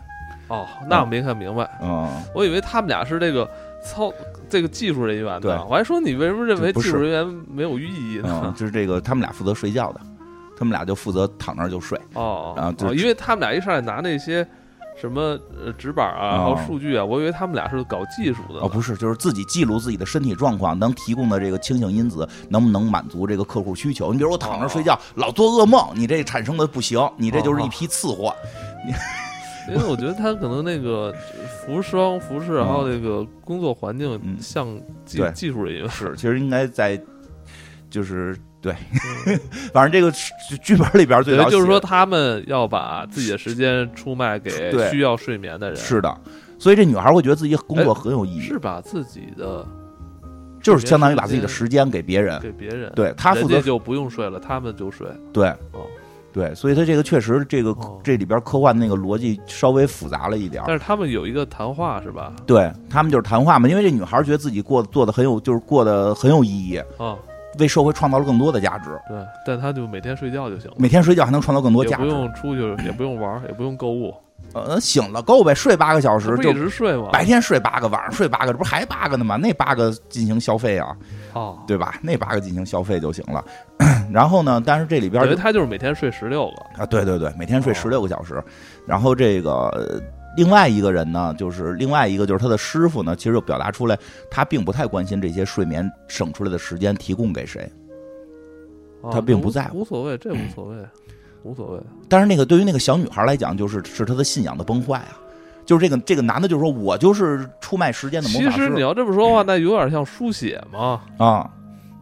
[0.49, 3.49] 哦，那我没看明白，嗯，我以为他们俩是这个
[3.85, 4.13] 操
[4.49, 5.65] 这个技术人员对呢。
[5.69, 8.55] 我还说你为什么认为技术人员没有意义嗯，呢？
[8.57, 10.01] 就是这个，他们俩负责睡觉的，
[10.57, 11.99] 他们俩就负责躺那儿就睡。
[12.15, 14.47] 哦啊就哦，因为他们俩一上来拿那些
[15.01, 18.61] 什么呃纸板啊，哦还有数据啊，我以为他们俩是搞技术的呢。
[18.63, 24.13] 哦，不是，就是自己记录自己的身体状况，能提供的这个清醒因子能不能满足这个客户需求？
[24.13, 28.35] 你比如我躺着睡觉，老做噩梦，你这产生的不行，你这就是一批次货。
[29.69, 31.15] 因为我觉得他可能那个
[31.47, 34.67] 服装、服饰，嗯还有那个工作环境嗯像
[35.37, 37.01] 技术人员是，其实应该在，
[37.89, 38.73] 就是对，
[39.75, 45.77] 反正这个剧剧本里边最早对，就是说他们要把自己的时间出卖给需要睡眠的人。
[45.77, 46.17] 是的，
[46.61, 49.67] 所以这女孩会觉得自己工作很有意义，是把自己的
[50.63, 55.09] 就是相当于把自己的时间给别人，给别人，对他负责就不用睡了，他们就睡。
[55.33, 55.85] 对，哦，
[56.33, 60.63] 对，所以他这个确实这个哦这里边科幻那个逻辑稍微复杂了一点。
[60.69, 62.33] 但是他们有一个谈话是吧？
[62.47, 67.19] 对他们就是谈话嘛，因为这女孩觉得自己过做的很有，就是过得很有意义，啊，
[67.59, 68.91] 为社会创造了更多的价值。
[69.09, 72.05] 对，但他就每天睡觉就行了，每天睡觉还能创造更多价值。
[72.05, 74.15] 也不用出去，也不用玩，也不用购物，
[74.55, 77.09] 呃，醒了够呗，睡八个小时就一就直睡吗？
[77.13, 79.37] 白天睡八个，晚上睡八个，这不还八个呢吗？
[79.37, 80.97] 那八个进行消费啊，
[81.33, 81.95] 哦，对吧？
[82.03, 83.45] 那八个进行消费就行了。
[84.13, 88.43] 然后呢，但是这里边我觉得他就是每天睡十六个，啊，对对对，每天睡哦十六个小时。
[88.87, 90.01] 然后这个呃
[90.37, 93.99] 另外一个人呢，就是另外一个就是他的师傅呢，其实就表达出来，
[94.31, 97.71] 他并不太关心这些睡眠省出来的时间提供给谁。
[99.03, 100.77] 啊他并不在乎无所谓，这无所谓，
[101.43, 101.81] 无所谓。
[102.09, 105.19] 但是那个对于那个小女孩来讲，就是是她的信仰的崩坏啊。
[105.67, 111.51] 就是这个这个男的，就是说我就是出卖时间的魔法师其实你要这么说的话，那有点像书写嘛，啊，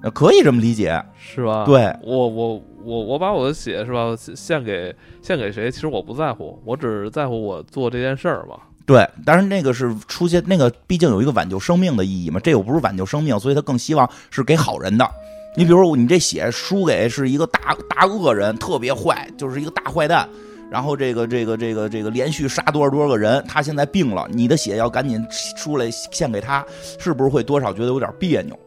[0.02, 1.02] 呃可以这么理解。
[1.18, 1.64] 是吧？
[1.64, 5.70] 对，我我我我把我的血是吧献给献给谁？
[5.70, 8.56] 其实我不在乎，我只在乎我做这件事儿嘛。
[8.86, 15.08] 对，但是那个是出现那个，毕竟有一个挽救生命的意义嘛，这又不是挽救生命，所以他更希望是给好人的。
[15.56, 20.28] 你比如说，你这血输给是一个大大恶人，特别坏，就是一个大坏蛋，
[20.70, 25.24] 然后这个这个这个这个连续杀多少多少个人，他现在病了，你的血要赶紧
[25.56, 26.64] 出来献给他，
[26.98, 28.58] 是不是会多少觉得有点别扭？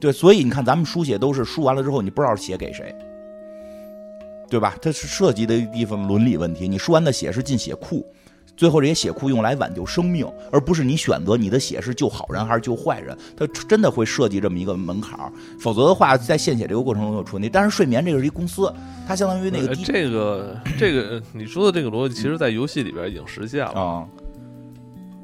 [0.00, 2.94] 对，所以你看，咱们输血都是输完了之后，你不知道血给谁，
[4.48, 4.76] 对吧？
[4.80, 6.68] 它是涉及的地方伦理问题。
[6.68, 8.06] 你输完的血是进血库，
[8.56, 13.16] 最后这些血库用来挽救生命，而不是你选择你的血是救好人还是救坏人。
[13.36, 17.48] 它真的会设计这么一个门槛儿，否则的话，在献血这个过程中有出问题。
[17.52, 18.72] 但是睡眠这个是一公司，
[19.06, 23.72] 它相当于那个呃这个这个呃你说的这个逻辑，其实在游戏里边已经实现了。
[23.72, 24.08] 啊，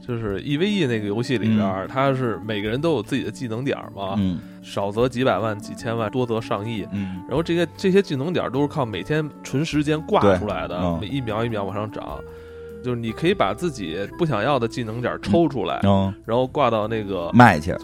[0.06, 6.86] 就是 EVE 那个游戏里边，它是每个人都有自己的技能点儿嘛，嗯少则几百万、几千万，多则上亿。
[6.92, 12.18] 嗯然后这些这些技能点儿都是靠每天纯时间挂出来的，一秒一秒往上涨。
[12.82, 17.74] 就是你可以把自己不想要的技能点儿抽出来，嗯，然后挂到那个卖去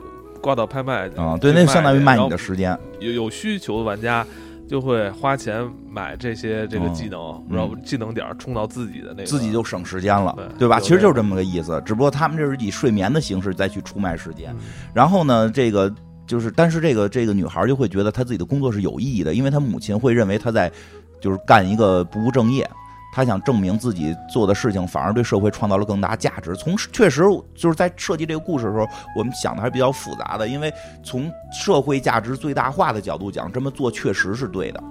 [0.43, 2.79] 挂到拍卖啊，对，那相当于卖你的时间。
[2.99, 4.27] 有有需求的玩家
[4.71, 7.19] 就会花钱买这些这个技能，
[7.51, 10.79] 嗯然后技能点儿充到自己的那个，自己就省时间了，对对吧？
[10.79, 14.53] 其实就是这么个意思，只不过他们这是以睡眠的形式再去出卖时间。
[14.53, 14.59] 嗯
[14.95, 15.93] 然后呢，这个
[16.25, 20.71] 就是，但是这个这个女孩就会觉得她自己的工作是有意义的，因为她母亲会认为她在
[21.21, 22.71] 就是干一个不务正业。
[23.13, 26.55] 她想证明自己做的事情反而对社会创造了更大价值。
[26.55, 27.23] 从确实
[27.55, 28.87] 就是在设计这个故事的时候，
[29.17, 34.83] 我们想的还是比较复杂的，因为从社会价值最大化的角度讲，这么做确实是对的，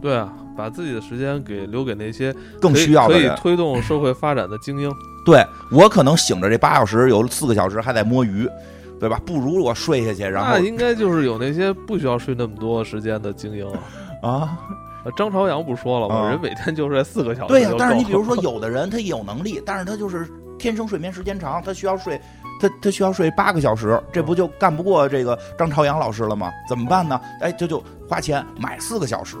[0.00, 3.36] 对啊，把自己的时间给留给那些更可以可以需要的人。
[3.36, 4.90] 推动社会发展的精英。
[5.24, 8.48] 对我可能醒着这八小时，有四个小时还在摸鱼，
[8.98, 9.20] 对吧？
[9.24, 13.66] 不如我睡下去，然后那应该就是有那些不需要睡那么多时间的精英
[14.22, 14.58] 啊。
[15.16, 16.14] 张朝阳不说了吗？
[16.16, 20.28] 啊人每天就睡四个小时对呀、就但是你比如说，有的人他有能力，但是他就是
[20.58, 22.20] 天生睡眠时间长，他需要睡，
[22.60, 26.50] 他他需要睡八个小时，这不就干不过这个张朝阳老师了吗？
[26.68, 27.20] 怎么办呢？
[27.40, 29.36] 哎，这就花钱买四个小时，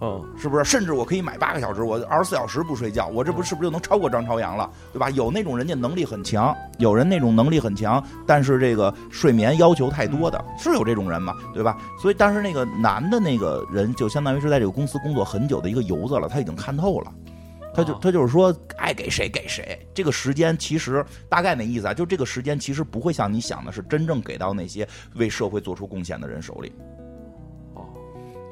[0.00, 0.64] 嗯，是不是？
[0.64, 5.08] 甚至我可以买八个小时，我二十四小时不睡觉，我这不是不是就能超过张朝阳了，对吧？
[5.10, 11.78] 有那种人家能力很强，有人那种能力很强，但是这个睡眠要求太多的，是有这种人嘛，对吧？
[12.00, 17.12] 所以，但是那个男的那个人就相当于是在这个公司工作很久的一个游子了，他已经看透了。
[17.76, 19.84] 他就哦他就是说，爱给谁给谁。
[19.92, 24.86] 这个时间其实大概那意思啊，就这个时间其实不会像你想的是真正给到那些
[25.16, 26.72] 为社会做出贡献的人手里。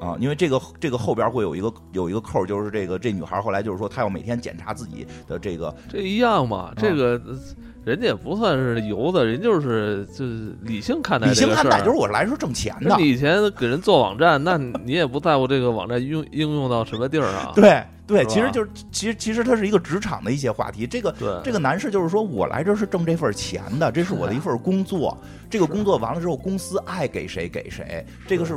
[0.03, 7.21] 哦，啊，因为这个这个后边会有一个有一个扣，就是这个这女孩后来就是说，她要每天检查自己的这个这一样嘛，这个。
[7.27, 7.39] 呃
[7.85, 11.81] 人家也不算是油子，人就是就是理性看待理性看待。
[11.81, 12.95] 就是我来说挣钱的。
[12.97, 17.51] 你以前给人做网站，那你也不在乎这个网站应应用到什么地儿啊？
[17.57, 20.87] 对对，其实就是其实其实它是一个职场的一些话题。
[20.87, 25.19] 这个，这个男士就是说我来这是挣这份钱的，这是我的一份工作。
[25.51, 28.57] 这个工作完了之后，公司爱给谁给谁，这个是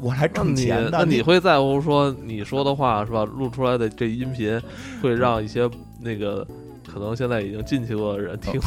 [0.00, 0.90] 我来挣钱的。
[0.90, 3.24] 那你会在乎说你说的话是吧？
[3.24, 4.60] 录出来的这音频
[5.02, 5.68] 会让一些
[6.00, 6.46] 那个
[6.86, 8.60] 可能现在已经进去过的人 听，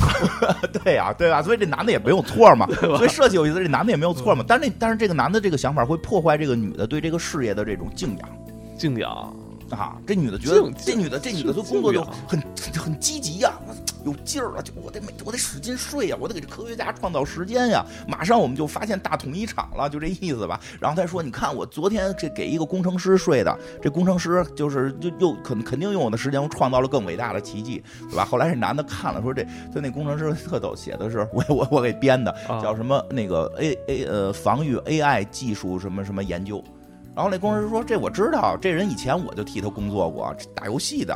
[0.83, 1.41] 对呀、对吧？
[1.41, 2.67] 所以这男的也没有错嘛。
[2.79, 4.43] 所以设计有意思，这男的也没有错嘛。
[4.47, 8.29] 但是那但是这个男的这个想法会破坏这个女的对这个事业的这种敬仰。
[8.77, 9.35] 敬仰。
[9.71, 12.41] 啊，这女的觉得这女的这女的敬做工作就很
[12.77, 13.53] 很积极呀、
[14.05, 20.59] 有劲儿啊，就我得每我得使劲睡呀，我得给这科学家创造时间呀，马上我们就发现大统一场了，就这意思吧。
[20.79, 28.25] 然后他说，你看我昨天这给一个工程师睡的，这工程师就是就又肯肯定用我的时间创造了更伟大的奇迹，对吧？
[28.25, 29.43] 后来这男的看了说，这
[29.73, 36.63] 他那工程师特逗，写的是我我我给编的，叫什么那个 A A 呃防御 AI 技术什么什么研究。
[37.19, 41.13] 然后那工人说，这我知道，这人以前我就替他工作过，打游戏的。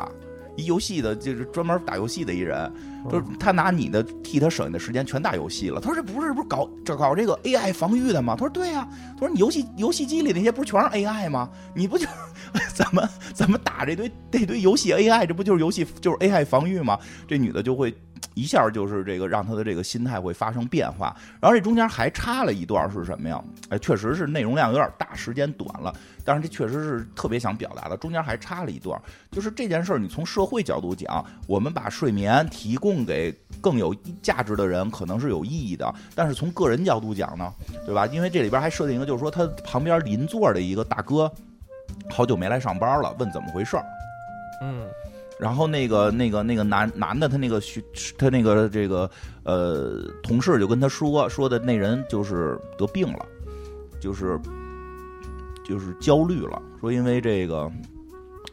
[0.58, 2.70] 一游戏的，就是专门打游戏的一人，
[3.12, 5.80] 就是他拿你的替他省下的时间全打游戏了。
[5.80, 8.36] 他说这不是不是搞这搞这个 AI 防御的吗？
[8.36, 8.88] 他说对呀。
[9.14, 11.50] 他说你游戏游戏机里那些不是全是 AI 吗？
[11.74, 12.08] 你不就
[12.74, 15.26] 怎么怎么打这堆这堆游戏 AI？
[15.26, 17.00] 这不就是游戏就是 AI 防御吗？
[17.28, 17.94] 这女的就会。
[18.36, 23.40] 一下就是这个让他的这个心态会发生变化，然后这中间还插了一段是什么呀？
[23.70, 25.94] 哎，确实是内容量有点大，时间短了，
[26.26, 27.96] 但是这确实是特别想表达的。
[27.96, 29.00] 中间还插了一段，
[29.30, 35.92] 就是这件事儿，你从社会角度讲，我们把睡眠提供送给更有价值的人，可能是有意义的。
[36.14, 37.52] 但是从个人角度讲呢，
[37.86, 38.06] 对吧？
[38.08, 41.32] 因为这里边还设定一个，就是说他旁边邻座的一个大哥，
[42.12, 43.86] 好久没来上班了，问怎么回事儿，
[44.62, 44.86] 嗯。
[45.40, 47.84] 然后那个那个那个男男的他那个学
[48.18, 49.10] 他那个这个
[49.44, 53.26] 呃同事就跟他说说的那人就是得病了，
[54.00, 54.40] 就是
[55.66, 57.70] 就是焦虑了，说因为这个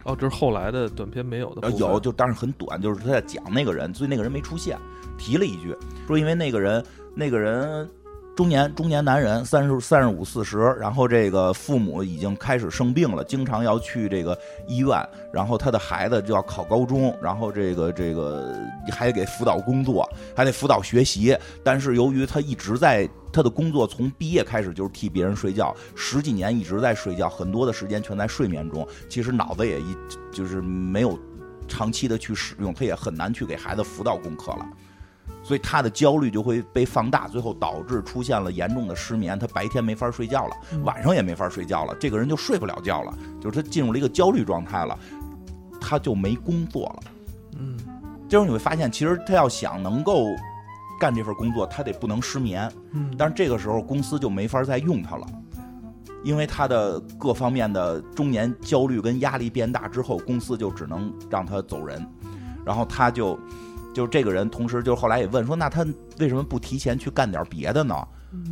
[0.04, 4.78] 哦，这是后来的短片没有的，有就但是很短，就是他在讲那个人，所以那个人没出现，
[5.18, 5.76] 提了一句
[6.06, 6.84] 说因为那个人
[7.14, 7.88] 那个人。
[8.36, 18.56] 中年中年男人，三十三十五四十，然后这个父母已经开始生病了，经常要去这个医院，然后他的孩子就要考高中，然后这个这个
[18.92, 29.96] 还得给辅导工作，还得辅导学习，但是由于他一直在他的工作从毕业开始就是替别人睡觉，十几年一直在睡觉，很多的时间全在睡眠中，其实脑子也一
[30.32, 31.18] 就是没有
[31.68, 34.66] 长期的去使用，他也很难去给孩子辅导功课了。
[35.42, 39.38] 所以他的焦虑就会被放大，最后导致出现了严重的失眠。
[39.38, 44.98] 他白天没法睡觉了，晚上也没法睡觉了，这个人就睡不了觉了，就是他进入了一个焦虑状态了，
[45.80, 47.12] 他就没工作了。
[47.58, 47.78] 嗯，
[48.28, 50.26] 这时候你会发现，其实他要想能够
[51.00, 52.70] 干这份工作，他得不能失眠。
[52.92, 55.26] 嗯，但是这个时候公司就没法再用他了，
[56.22, 62.06] 因为他的各方面的中年焦虑跟压力变大之后，公司就只能让他走人，
[62.64, 63.36] 然后他就。
[63.92, 65.84] 就是这个人，同时就是后来也问说，那他
[66.20, 67.92] 为什么不提前去干点别的呢？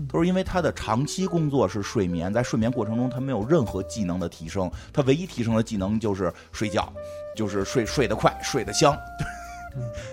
[0.09, 6.93] 他说，因为他的长期工作是睡眠，在睡眠过程中他没有任何技能的提升，他唯一提升的技能就是睡觉，
[7.37, 8.93] 就是睡睡得快，睡得香。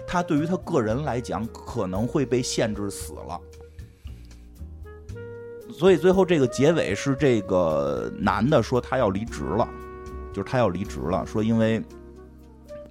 [0.08, 3.40] 他对于他个人来讲，可能会被限制死了。
[5.74, 9.68] 所以最后这个结尾是这个男的说他要离职了，
[10.34, 11.84] 就是他要离职了，说因为。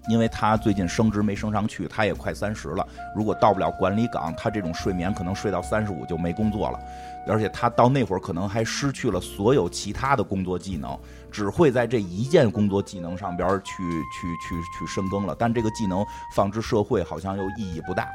[0.07, 2.87] 因为他最近升职没升上去，他也快三十了。
[3.17, 6.79] 如果到不了管理岗，他这种睡眠可能睡到三十五就没工作了。
[7.27, 10.95] 而且他到那会儿可能还失去了所有其他的工作技能，
[11.35, 15.35] 只会在这一件工作技能上边去去去去深耕了。
[15.37, 18.09] 但这个技能放置社会好像又意义不大。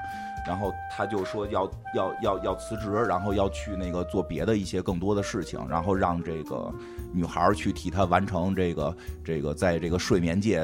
[0.47, 6.73] 然后他就说要要要要辞职，然后要去那个做别的一些更多的事情，然后让这个
[7.11, 10.61] 女孩去替他完成这个这个在这个睡眠界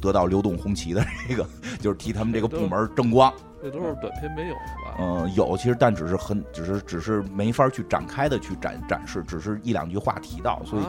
[0.00, 1.44] 得到流动红旗的这个，
[1.80, 3.30] 就是替他们这个部门争光。
[3.60, 4.96] 这都是短片没有的吧？
[5.00, 10.84] 嗯，有，其实但只是很只是只是没法去展开的去展展示，只是一两句话提到，所以。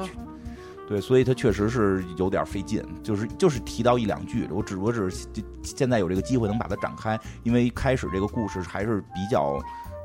[0.90, 9.60] 对，所以他确实是有点费劲，就是就是提到一两句，我只不过是就现在有这个机会能把它展开，因为开始这个故事还是比较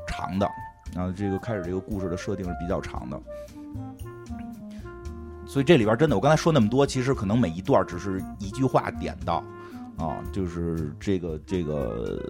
[0.07, 0.47] 长的，
[0.93, 3.19] 然后这个开始这个故事的设定是比较长的，
[5.47, 9.43] 所以这里边真的，我刚才说那么多，其实可能每一段只是一句话点到，
[9.97, 12.21] 啊，就是这个这个，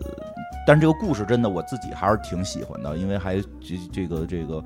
[0.65, 4.63] 但是这个故事真的我自己还是挺喜欢的，因为还这这个这个。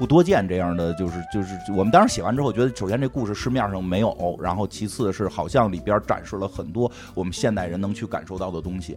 [0.00, 8.96] 不多见这样的，就是就是我们当时写完之后，觉得首先这故事市面上没有，然后其次是好像里边展示了很多我们现代人能去感受到的东西，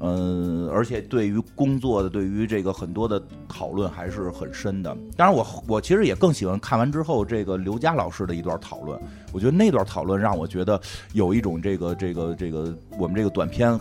[0.00, 4.96] 嗯，而且对于工作的，对于这个很多的讨论还是很深的。
[5.14, 8.98] 当然，我我其实也更喜欢看完之后这个刘佳老师的一段讨论，
[9.30, 10.80] 我觉得那段讨论让我觉得
[11.12, 13.78] 有一种这个这个这个我们这个短片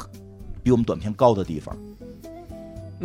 [0.61, 1.73] 比我们短片高的地方。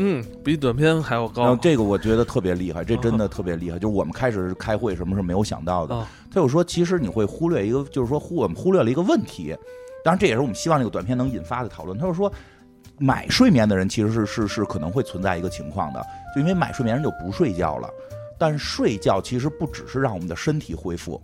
[0.00, 1.56] 嗯，比短片还要高。
[1.56, 3.80] 这个我觉得特别厉害，这真的特别厉害。
[3.80, 6.06] 就是我们开始开会，什么是没有想到的？
[6.30, 9.56] 他有说，其实你会忽略一个，就是说忽我们忽略了一个问题。
[10.04, 11.98] 当然，这也是我们希望这个短片能引发的讨论。
[11.98, 12.32] 他就说，
[12.96, 16.00] 买睡眠的人其实是是是可能会存在一个情况的，
[16.32, 17.90] 就因为买睡眠人就不睡觉了。
[18.38, 21.20] 但睡觉其实不只是让我们的身体恢复，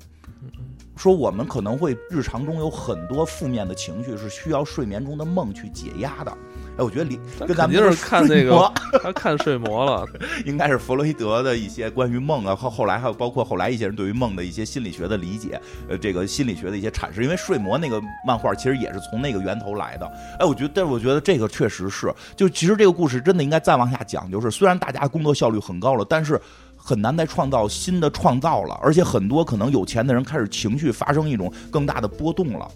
[0.97, 6.37] 说我们可能会日常中有很多负面的情绪是需要睡眠中的梦去解压的。
[6.77, 8.73] 哎，我觉得离跟咱们就是看那个，
[9.03, 10.07] 他看睡魔了。
[10.45, 17.23] 应该是弗洛伊德的一些关于梦啊，后后来还有包括后来一些人对于梦的一些心理学的理解，呃，这个心理学的一些阐释。
[17.23, 20.07] 因为睡魔那个漫画其实也是从那个源头来的。
[20.39, 26.41] 哎，我觉得，但是我觉得这个确实是，就其实这个故事真的应该再往下讲，就是虽然大家工作效率很高了，但是。
[26.87, 32.69] 很难再创造新的创造了，而且很多可能有钱的人开始情绪发生一种更大的波动了。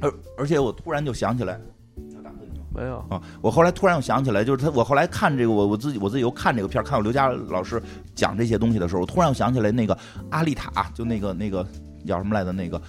[0.00, 1.58] 而而且我突然就想起来，
[2.74, 3.20] 没有啊！
[3.40, 7.80] 我后来突然又想起来，就是他，我后来看这个，我我自己我自己又看这个片儿，看我刘佳老师
[8.14, 9.96] 讲这些东西的时候，我突然又想起来那个
[10.30, 11.64] 阿丽塔，就那个那个
[12.06, 12.52] 叫什么来着？
[12.52, 12.80] 那个。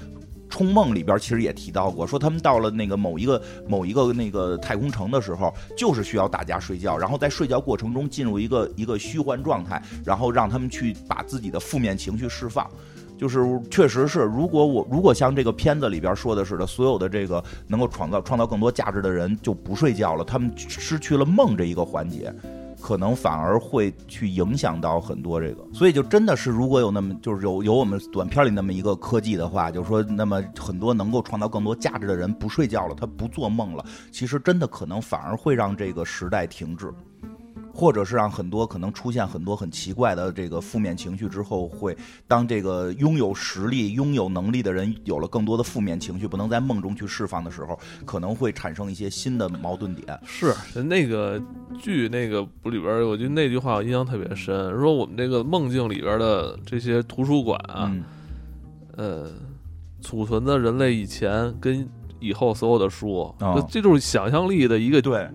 [0.47, 12.69] 冲梦里边其实也提到过，说他们到了那个某一个某一个那个太空城的时候，就是需要大家睡觉，然后在睡觉过程中进入一个一个虚幻状态，然后让他们去把自己的负面情绪释放。
[13.17, 13.39] 就是
[13.69, 22.33] 确实是，如果我如果像这个片子里边说的似的，所有的这个能够创造创造更多价值的人就不睡觉了，他们失去了梦这一个环节。
[22.81, 36.93] 可能反而会去影响到很多这个，所以就真的是如果有那么就是有有我们短片里那么一个科技的话，就是说那么很多能够创造更多价值的人不睡觉了，他不做梦了，其实真的可能反而会让这个时代停滞。
[37.75, 41.95] 或者是让很多可能出现很多很奇怪的这个负面情绪之后，会
[42.25, 50.17] 当这个拥有实力、拥有能力的人有了更多的负面情绪，不能在梦中去释放的时候，可能会产生一些新的矛盾点。
[50.23, 50.53] 是
[50.83, 51.37] 那个
[51.77, 57.93] 剧那个里边，我觉得那句话我印象特别深，说我们这个梦境里边的这些图书馆啊，
[58.95, 59.29] 呃，
[60.01, 61.85] 储存的人类以前跟
[62.21, 63.35] 以后所有的书，
[63.69, 65.29] 这就是想象力的一个对。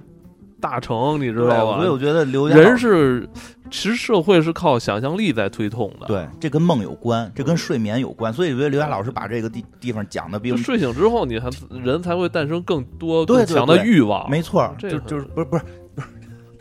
[0.61, 1.76] 大成，你知道吧？
[1.76, 3.28] 所以我觉得刘人是，
[3.70, 6.06] 其实社会是靠想象力在推动的。
[6.06, 8.32] 对，这跟梦有关，这跟睡眠有关。
[8.32, 11.48] 所以我觉得刘家老师把这个地地方讲的比睡醒之后，你还
[11.82, 14.28] 人才会诞生更多更强的欲望。
[14.30, 16.06] 没错，就就是不是不是不是，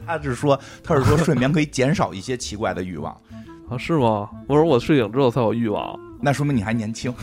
[0.06, 3.12] 他是说他是说睡眠可以减少一些奇怪的欲望
[3.70, 3.78] 啊？
[3.78, 4.30] 是吗？
[4.48, 7.14] 我说我睡醒之后才有欲望，那说明你还年轻，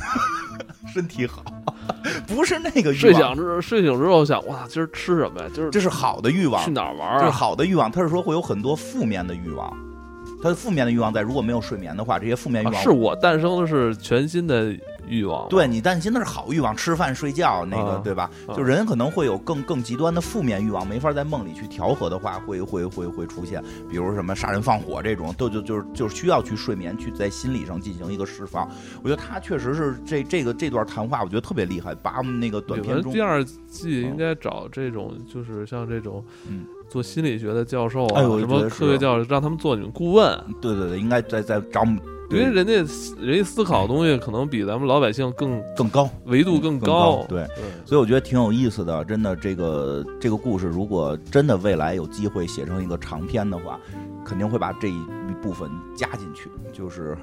[0.92, 1.42] 身体好。
[2.26, 5.48] 不是那个睡醒之睡醒之后想哇，今儿吃什么呀？
[5.54, 7.18] 就是这是好的欲望，去哪儿玩？
[7.20, 7.90] 这是好的欲望。
[7.90, 9.72] 他是说会有很多负面的欲望，
[10.42, 14.74] 他的负面的欲望在如果没有睡眠的话，这些负面欲望是我诞生的是全新的。
[15.08, 18.30] 欲望，对你担心的是好欲望，吃饭睡觉那个，对吧？
[18.56, 28.68] 就人可能会有更更极端的负面欲望，没法在梦里去调和的话，会会会会出现，比如什么杀人放火这种，都就就是就是需要去睡眠去在心理上进行一个释放。
[29.02, 40.44] 我觉得他确实是这这个这段谈话，我觉得特别厉害，把我们那个短片中第二季应该找这种就是像这种嗯做心理学的教授啊，什么科学教授，让他们做你们顾问。
[40.60, 41.84] 对对对，应该再再找。
[42.28, 42.72] 因为人家
[43.20, 47.24] 人家思考的东西可能比咱们老百姓更更高，维度更高。
[47.28, 47.46] 对，
[47.84, 49.04] 所以我觉得挺有意思的。
[49.04, 53.78] 真的，这个这个故事，如果真的未来有机会写成一个长篇的话，
[54.24, 55.06] 肯定会把这一
[55.40, 56.50] 部分加进去。
[56.72, 57.16] 就是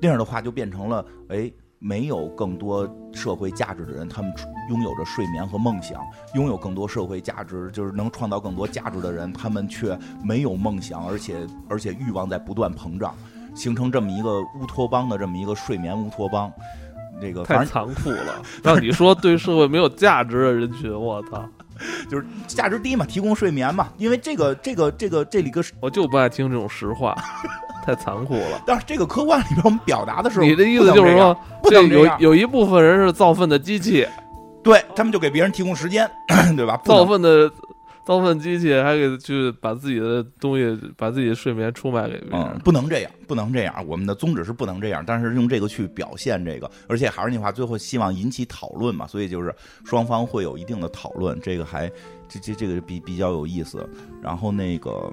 [0.00, 4.32] 那样的话，就变成了哎，没有更多社会价值的人，他们
[4.70, 6.00] 拥有着睡眠和梦想；
[6.34, 13.14] 拥有更多社会价值，就是能创造更多价值的人，他们却没有梦想，而且而且欲望在不断膨胀。
[13.54, 16.52] 形成这么一个乌托邦的这么一个睡眠乌托邦，
[17.20, 18.42] 这个太残酷了。
[18.62, 21.44] 让你说对社会没有价值的人群，我操，
[22.10, 23.88] 就是价值低嘛，提供睡眠嘛。
[23.98, 27.16] 因为这个这个这个这里个，我就不爱听这种实话，
[27.84, 28.62] 太残酷了。
[28.66, 34.06] 但是这个科幻里边我们表达的是，你的意思就是说，这有有一部分人是造粪的机器，
[34.62, 36.10] 对他们就给别人提供时间，
[36.56, 36.80] 对吧？
[36.84, 37.50] 造粪的。
[38.04, 43.74] 造粪机器还给去把自己的东西，把自己的睡眠出卖给别人，不能这样，不能这样。
[43.86, 51.88] 我们的宗旨是不能这样，但是用这个去表现这个，而且还是那话，最后希望引起讨论嘛，所以就是双方会有一定的讨论，这个还
[52.28, 53.88] 这这这个比比较有意思。
[54.20, 55.12] 然后那个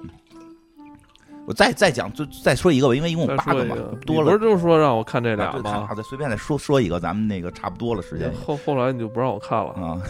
[1.46, 3.76] 我再再讲，就再说一个吧，因为一共八个嘛，
[4.06, 4.32] 多了。
[4.32, 5.88] 不是就是说让我看这俩吗？
[5.96, 8.34] 再随便再说说一个，咱们那个差不多了时间。
[8.34, 10.02] 后后来你就不让我看了啊？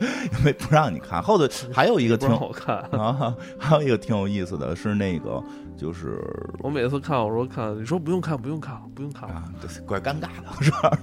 [0.38, 2.76] 因为不让你看，后头还有一个挺好看。
[2.92, 5.42] 啊，还有一个挺有意思的是那个，
[5.76, 6.20] 就是
[6.60, 9.28] 我每次看我说看，你说不用看，不用看，不用看。
[9.28, 9.44] 啊，
[9.86, 10.70] 怪尴尬的，是。
[10.70, 10.98] 吧？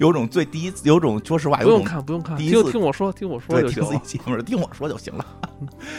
[0.00, 3.98] 有种最第一次，有种说实话，不用看，不用看，听听我说，听我说就行了。
[4.04, 5.24] 节目听我说就行了。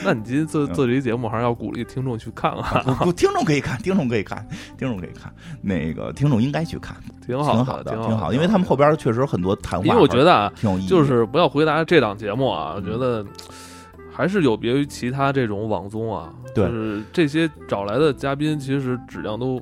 [0.03, 2.83] 那你今天做做这期节目，还是要鼓励听众去看啊。
[3.03, 4.45] 不，听众可以看，听众可以看，
[4.77, 5.33] 听众可以看。
[5.61, 8.33] 那个听众应该去看，挺好，挺好的，挺好。
[8.33, 9.85] 因为他们后边确实很多谈话。
[9.85, 10.87] 因为我觉得啊，挺有意思。
[10.87, 13.25] 就是不要回答这档节目啊，我觉得
[14.11, 16.33] 还是有别于其他这种网综啊。
[16.53, 19.61] 对，就是这些找来的嘉宾，其实质量都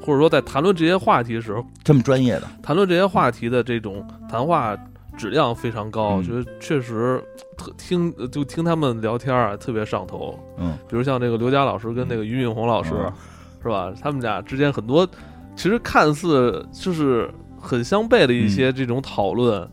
[0.00, 4.76] 或者说在谈论这些话题的时候，这么专业的谈论这些话题的这种谈话
[5.16, 7.22] 质量非常高，我觉得确实
[7.56, 10.38] 特听就听他们聊天啊，特别上头。
[10.58, 12.90] 嗯，比如像这个刘佳老师跟那个俞敏洪老师，
[13.62, 13.92] 是吧？
[14.02, 15.08] 他们俩之间很多
[15.54, 17.30] 其实看似就是
[17.60, 19.68] 很相悖的一些这种讨论。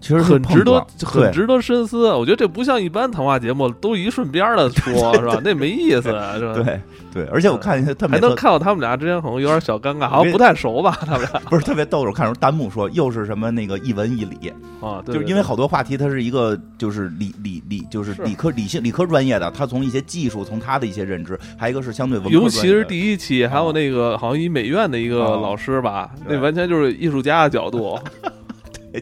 [0.00, 2.10] 其实很值得，很值得深思。
[2.12, 5.38] 我觉得这不像一般谈话节目，都一顺边的说，是吧？
[5.44, 6.34] 那没意思，是吧？
[6.38, 6.80] 对
[7.12, 10.98] 对，而且我看他还能看到他们俩之间可能有点小尴尬，好像不太熟吧？
[11.04, 12.02] 他们俩不是特别逗。
[12.02, 27.98] 我看出弹幕说又是什么那个一文一理啊，就是因为好多话题，它是一个就是理理理，就是理科理性理科专业的，他从一些技术，从他的一些认知，还有一个是相对文科尤其是第一期，还有那个好像一美院的一个老师吧，那完全就是艺术家的角度。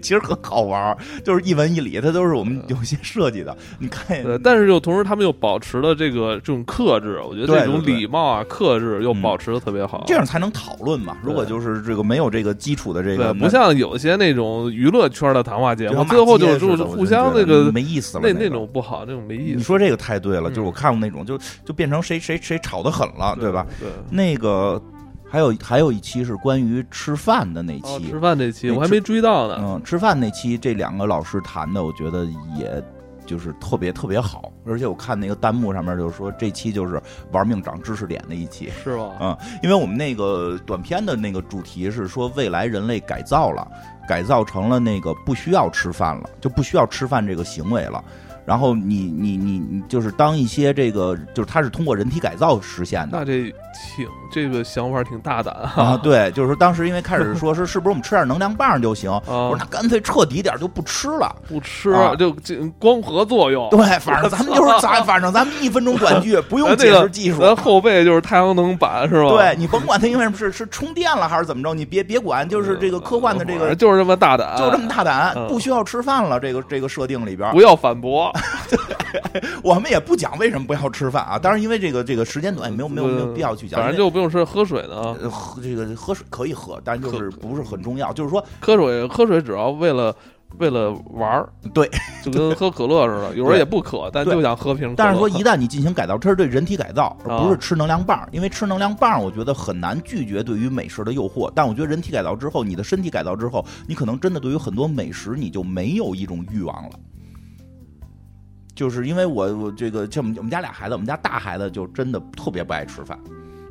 [0.02, 3.56] 其实很好玩就是一文一理，它都是我们有些设计的。
[3.78, 11.16] 你看，但是又同时他们又保持了这个这种克制，我觉得这种礼貌啊、克制又保持的特别好，这样才能讨论嘛。
[11.22, 18.22] 如果就是这个没有这个基础的这个，不像有些那种娱乐圈的谈话节目，最后就就是互相那个没意思了。
[18.24, 19.56] 那那种不好，那种没意思。
[19.56, 23.66] 你说这个太对了，就是我看过那种，就就变成谁谁谁吵得狠了，对吧？
[23.80, 24.80] 对，那个。
[25.30, 29.58] 还有还有一期是关于吃饭的那期，吃饭那期我还没追到呢。
[29.60, 32.24] 嗯，吃饭那期这两个老师谈的，我觉得
[32.56, 32.82] 也
[33.26, 34.50] 就是特别特别好。
[34.66, 37.00] 而且我看那个弹幕上面就是说，这期就是
[37.32, 39.10] 玩命长知识点的一期，是吧？
[39.20, 43.66] 嗯，因为我们那个短片的那个主题是说未来人类改造了，
[44.08, 48.02] 改造成了那个不需要吃饭了，就不需要吃饭这个行为了。
[48.46, 53.18] 然后你你你你就是当一些这个，就是它是通过人体改造实现的。
[53.18, 53.52] 那这
[53.94, 55.98] 挺这个想法挺大胆啊！
[56.02, 59.10] 对，就是说当时因为开始说是 是不是我们吃点能量棒就行？
[59.26, 62.34] 我说那干脆彻底点就不吃了，不吃就
[62.78, 63.68] 光合作用。
[63.70, 67.40] 对，反正咱们就是咱反正咱们一分钟短剧 不用解释技术。
[67.40, 69.30] 咱后背就是太阳能板是吧？
[69.30, 76.38] 对你甭管它因为是是充电了还是怎么着，你别别管，就是这个科幻的这个就是这么大胆，就这么大胆，不需要吃饭了。
[76.38, 78.32] 这个这个设定里边不要反驳。
[79.62, 83.80] 我们也不讲为什么不要吃饭啊，当然因为这个这个时间短，也没有没有没有必要去讲。
[83.80, 85.14] 反正就不用是，喝水呢。
[85.30, 88.12] 喝这个喝水可以喝，但就是不是很重要。
[88.12, 90.14] 就是说，喝水喝水只要为了
[90.58, 91.88] 为了玩儿， 对，
[92.24, 93.36] 就跟喝可乐似的。
[93.36, 94.92] 有时候也不渴，但就想喝瓶。
[94.96, 98.28] 但是说一旦你进行改造，这是对人体改造，而不是吃能量棒。
[98.32, 101.50] 因为吃能量棒，我觉得很难拒绝对于美食的诱惑。
[101.54, 106.90] 但我觉得人体改造之后，你的身体改造之后，你可能真的对于很多美食，你就没有一种欲望了。
[108.74, 113.18] 就是因为我我这个像我们我们家俩孩子，我们家大孩子就真的特别不爱吃饭，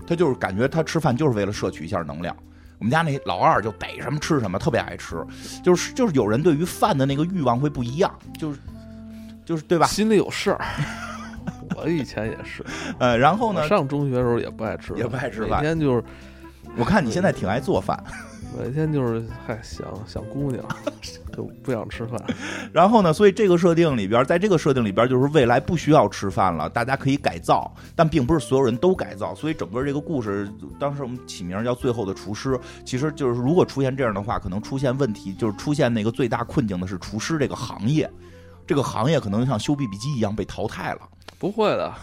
[0.07, 2.35] 他就是感觉他吃饭就是为了摄取一下能量。
[2.79, 5.17] 我们家那老二就逮什么吃什么，特别爱吃，
[5.63, 8.59] 就是就是有人对于饭的那个欲望会不一样，就是
[9.43, 9.85] 就是对吧？
[9.87, 10.65] 心里有事儿。
[11.75, 12.63] 我以前也是，
[12.99, 16.03] 呃，然后呢，上中学的时候也不爱吃，也不爱吃饭，每天就是，
[16.77, 18.01] 我看你现在挺爱做饭。
[18.57, 20.63] 每天就是嗨想想姑娘，
[21.35, 22.19] 就不想吃饭。
[22.73, 29.35] 然后呢，所以这个设定里边，在这个设定里边，就是未来不需要吃饭了，大家可以改造，但并不是所有人都改造。
[29.35, 30.49] 所以整个这个故事，
[30.79, 38.09] 当时我们起名叫《最后的厨师》，其实就是如果出现这样的话，可能出现问题，就是出现那个最大困境的是厨师这个行业，
[38.65, 41.01] 这个行业可能像修 BB 机一样被淘汰了。
[41.37, 41.93] 不会的。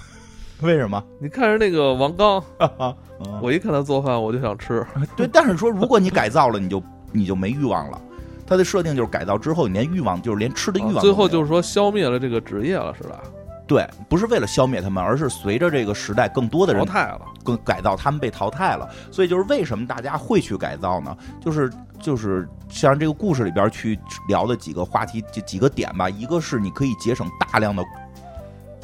[0.60, 1.02] 为什么？
[1.20, 2.42] 你看着那个王刚，
[3.42, 4.86] 我一看他做饭，我就想吃。
[5.16, 6.82] 对，但是说如果你改造了，你就
[7.12, 8.00] 你就没欲望了。
[8.46, 11.00] 他的设定就是改造之后，你连欲望就是连吃的欲望。
[11.00, 13.20] 最后就是说消灭了这个职业了，是吧？
[13.66, 18.86] 对，不是为了消灭他们，而是随着这个时代更多的人淘汰了，更改造他们被淘汰了。
[19.10, 21.16] 所以就是为什么大家会去改造呢？
[21.40, 23.98] 就是就是像这个故事里边去
[24.28, 26.10] 聊的几个话题，几几个点吧。
[26.10, 27.82] 一个是你可以节省大量的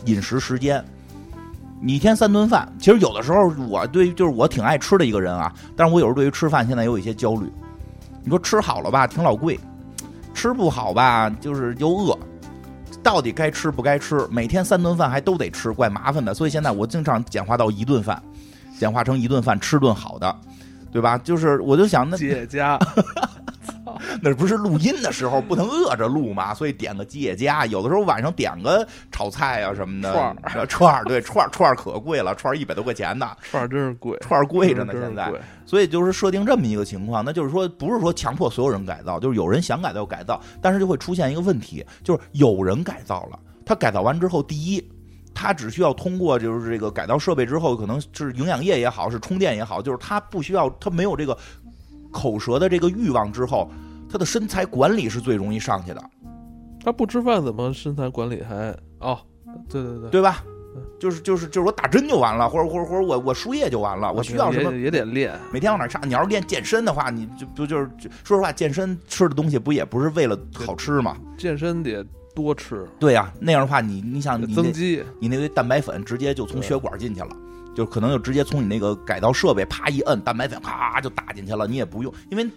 [0.06, 0.82] 饮食时间。
[1.82, 7.50] 你一天三顿饭，其实有的时候我对就是我挺爱吃的一个人啊，但是我有时候对于吃饭现在有一些焦虑。
[8.22, 9.56] 你说吃好了吧，挺老贵；
[10.34, 12.18] 吃不好吧，就是又饿。
[13.02, 14.28] 到底该吃不该吃？
[14.30, 16.34] 每天三顿饭还都得吃，怪麻烦的。
[16.34, 18.22] 所以现在我经常简化到一顿饭，
[18.78, 20.36] 简化成一顿饭吃顿好的，
[20.92, 21.16] 对吧？
[21.16, 22.78] 就是我就想那姐家。
[24.22, 30.12] 那不是录音的时候不能饿着录嘛，所以点个吉野家，有的时候晚上点个炒菜啊什么的。
[30.12, 33.30] 串儿，串儿，对，串儿串儿可贵了，串儿一百多块钱呢。
[33.50, 35.32] 串儿真是贵，串儿贵着呢，现在。
[35.64, 44.84] 所以就是设定这么一个情况，那就是说不是说强迫所有人改造，就是有人想改造改造，但是就会出现一个问题，就是有人改造了，他改造完之后，第一，
[45.32, 51.36] 他只需要通过就是这个改造设备之后，可能是营养液也好，是充电也好，就是他不需要，他没有这个
[52.10, 53.70] 口舌的这个欲望之后。
[54.10, 56.02] 他的身材管理是最容易上去的，
[56.84, 59.18] 他不吃饭怎么身材管理还哦？
[59.68, 60.44] 对对对，对吧？
[61.00, 66.00] 就是就是就是我打针就完了，或者或者或者我我输液就完了，我需要什么也得练，每天往哪上？
[66.06, 67.90] 你要是练健身的话，你就不就是
[68.22, 71.16] 说实话，健身吃的东西不也不是为了好吃吗？
[71.36, 72.04] 健身得
[72.34, 72.86] 多吃。
[72.98, 77.28] 对呀，那样的话，你你想你增肌，你那堆蛋白粉直接就从血管进去了，
[77.74, 82.48] 就可能就直接从你那个改造设备啪一摁，蛋白粉咔就打进去了，你也不用，因为。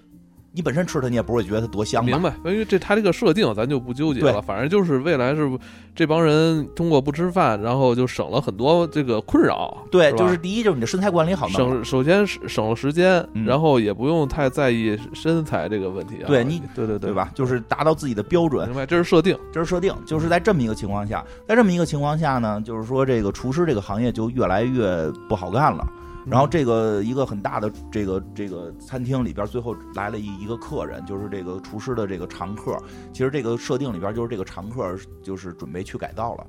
[0.56, 2.06] 你本身吃它，你也不会觉得它多香。
[2.06, 4.40] 明白，因为这它这个设定，咱就不纠结了。
[4.40, 5.50] 反正就是未来是
[5.96, 9.76] 这帮人通过不吃饭，然后就省了很多这个困扰。
[9.90, 11.48] 对，就是第一就是你的身材管理好。
[11.48, 16.18] 省首先省了时间，然后也不用太在意身材这个问题。
[16.28, 17.32] 对你，对对对吧？
[17.34, 18.68] 就是达到自己的标准。
[18.68, 19.92] 明白，这是设定，这是设定。
[20.06, 25.84] 就是在这么一个情况下，在这么一个情况下呢，就是说这个厨师这个行业就越来越不好干了。
[26.26, 32.78] 然后这个一个很大的这个这个餐厅里边，最后来了一一个客人，就是这个厨师的这个常客。
[33.12, 36.48] 其实这个设定里边就是这个常客就是准备去改造了，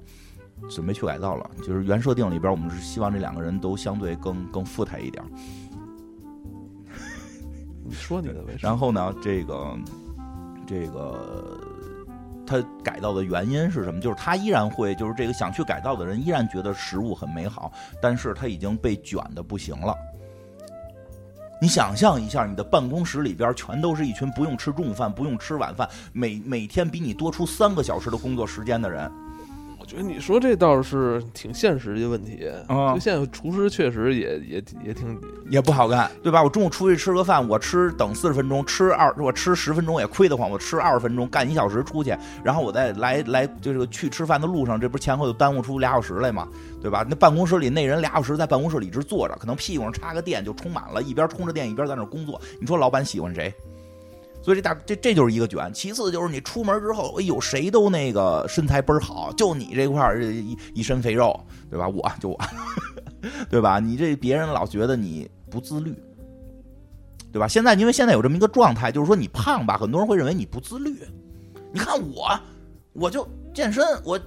[0.70, 1.50] 准备去改造了。
[1.58, 5.24] 就是原设定里边，我们是希望这两个人都相对更更富态一点。
[7.84, 9.76] 你说你的为然后呢，这个
[10.66, 11.63] 这个。
[12.46, 14.00] 他改造的原因是什么？
[14.00, 19.96] 就是他依然会，就是这个想去改造的人依然觉得食物很美好，但是他已经被卷的不行了。
[21.60, 29.10] 你想象一下，你的办公室里边全都是一群不用吃中午饭、不用吃晚饭，每每天比你多出三个小时的工作时间的人。
[29.84, 32.94] 我觉得你说这倒是挺现实的问题啊！
[32.94, 35.20] 就现在厨师确实也也也挺
[35.50, 36.42] 也不好干，对吧？
[36.42, 46.48] 我中午出去吃个饭，我吃等四十分钟，吃二我吃十分钟也亏得慌，我吃二十分钟干一小时出去，然后我再来来就是去吃饭的路上，这不是前后就耽误出俩小时来嘛，
[46.80, 47.04] 对吧？
[47.06, 53.52] 那办公室里那人俩小时在办公室里一直坐着，可能屁股上插个电就充满了，一边充着电一边在那工作，你说老板喜欢谁？
[54.44, 61.34] 所以这大这这就是一个卷，其次就是你出门之后，哎呦，谁都那个身材倍儿好，就你这块儿一一身肥肉，
[61.70, 61.88] 对吧？
[61.88, 62.38] 我就我，
[63.48, 63.80] 对吧？
[63.80, 65.94] 你这别人老觉得你不自律，
[67.32, 67.48] 对吧？
[67.48, 70.94] 现在因为现在有这么一个状态，就是说你胖吧，很多人会认为你不自律。
[71.72, 72.38] 你看我，
[72.92, 74.20] 我就健身，我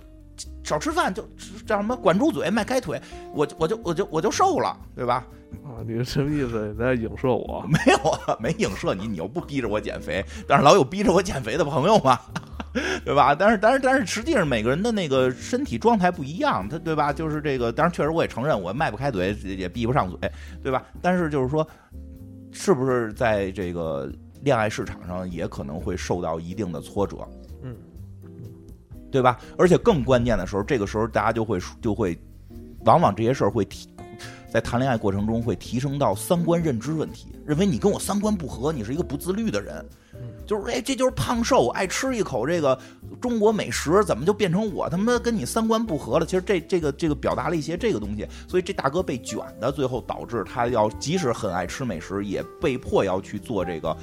[0.63, 1.27] 少吃饭，就
[1.65, 3.01] 叫什么管住嘴，迈开腿，
[3.33, 5.25] 我我就我就我就瘦了，对吧？
[5.63, 6.67] 啊，你是什么意思？
[6.67, 7.63] 你在影射我？
[7.67, 12.19] 没有啊，没影射你，你又不逼着我减肥，但是老有逼着我减肥的朋友嘛，
[13.05, 13.33] 对吧？
[13.33, 17.13] 但是，但是，但是，实际上每个人的那个身体状态不一样，他对吧？
[17.13, 20.31] 就是这个，当然，确实我也承认，我迈不开嘴，也闭不上嘴，
[20.61, 20.83] 对吧？
[21.01, 21.65] 但是就是说，
[22.51, 24.11] 是不是在这个
[24.41, 27.17] 恋爱市场上也可能会受到一定的挫折？
[27.63, 27.75] 嗯，
[29.11, 29.37] 对吧？
[29.57, 32.17] 而且更关键的时候，这个时候大家就会就会，
[32.85, 33.87] 往往这些事儿会提。
[34.49, 39.85] 在谈恋爱过程中会提升到三观认知问题，认为你跟我三观不合，你是一个不自律的人，
[40.47, 42.79] 就是哎，这就是胖瘦，爱吃一口这个
[43.19, 46.25] 中国美食，怎么就变成我他妈跟你三观不合了？
[46.25, 53.95] 其实这这个这个表达了一些这个东西，所以这大哥被卷的，最后导致他要即使很爱吃美食，也被迫要去做这个。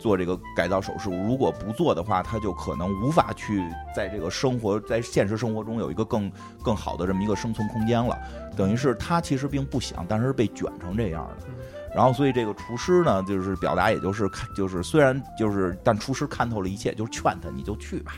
[0.00, 3.62] 做这个改造手术，如果不做的话，他就可能无法去
[3.94, 6.32] 在这个生活，在现实生活中有一个更
[6.62, 8.18] 更好的这么一个生存空间了。
[8.56, 11.46] 等于是他其实并不想，但是被卷成这样的。
[11.94, 18.12] 然后，所以这个厨师呢，就是表达，也就是看，就是虽然就是，但厨师看透了一切，就是劝他，你就去吧，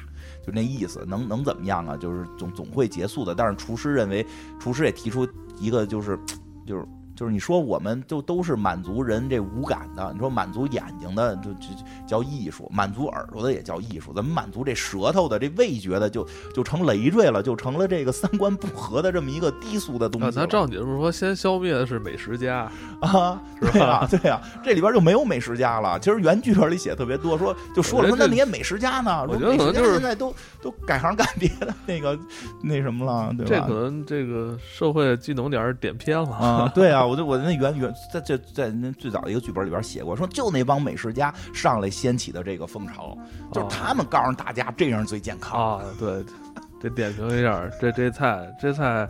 [0.47, 1.97] 就那意思，能能怎么样啊？
[1.97, 3.35] 就是总总会结束的。
[3.35, 4.25] 但是厨师认为，
[4.61, 5.27] 厨师也提出
[5.59, 6.19] 一个，就是
[6.67, 6.87] 就是。
[7.23, 10.11] 就是你说，我们就都是满足人这五感的。
[10.13, 11.69] 你说满足眼睛的，就就
[12.05, 14.13] 叫艺术；满足耳朵的也叫艺术。
[14.13, 20.37] 怎么满足这舌头的、这味觉的，就就成累赘了，就成了这个三观不合的这么一个低俗的东西。
[20.37, 22.69] 那赵姐不是说，先消灭的是美食家
[23.01, 23.41] 啊？
[23.61, 24.05] 是吧？
[24.11, 25.97] 对呀，这里边就没有美食家了。
[26.01, 29.25] 其实原剧本里写特别多，说就说了说那那些美食家呢？
[29.29, 32.19] 我觉得可能就是现在都都改行干别的那个
[32.61, 33.49] 那什么了，对吧？
[33.49, 36.73] 这可能这个社会技能点点偏了啊。
[36.75, 37.12] 对啊。
[37.13, 43.15] 我就我那原原在这在那最早的一个剧本里边写过，说就那帮美食家上来掀起的这个风潮，
[43.53, 45.85] 就是他们告诉大家这样最健康啊。
[45.99, 46.25] 对，
[46.81, 49.07] 得点评一下，这这菜这菜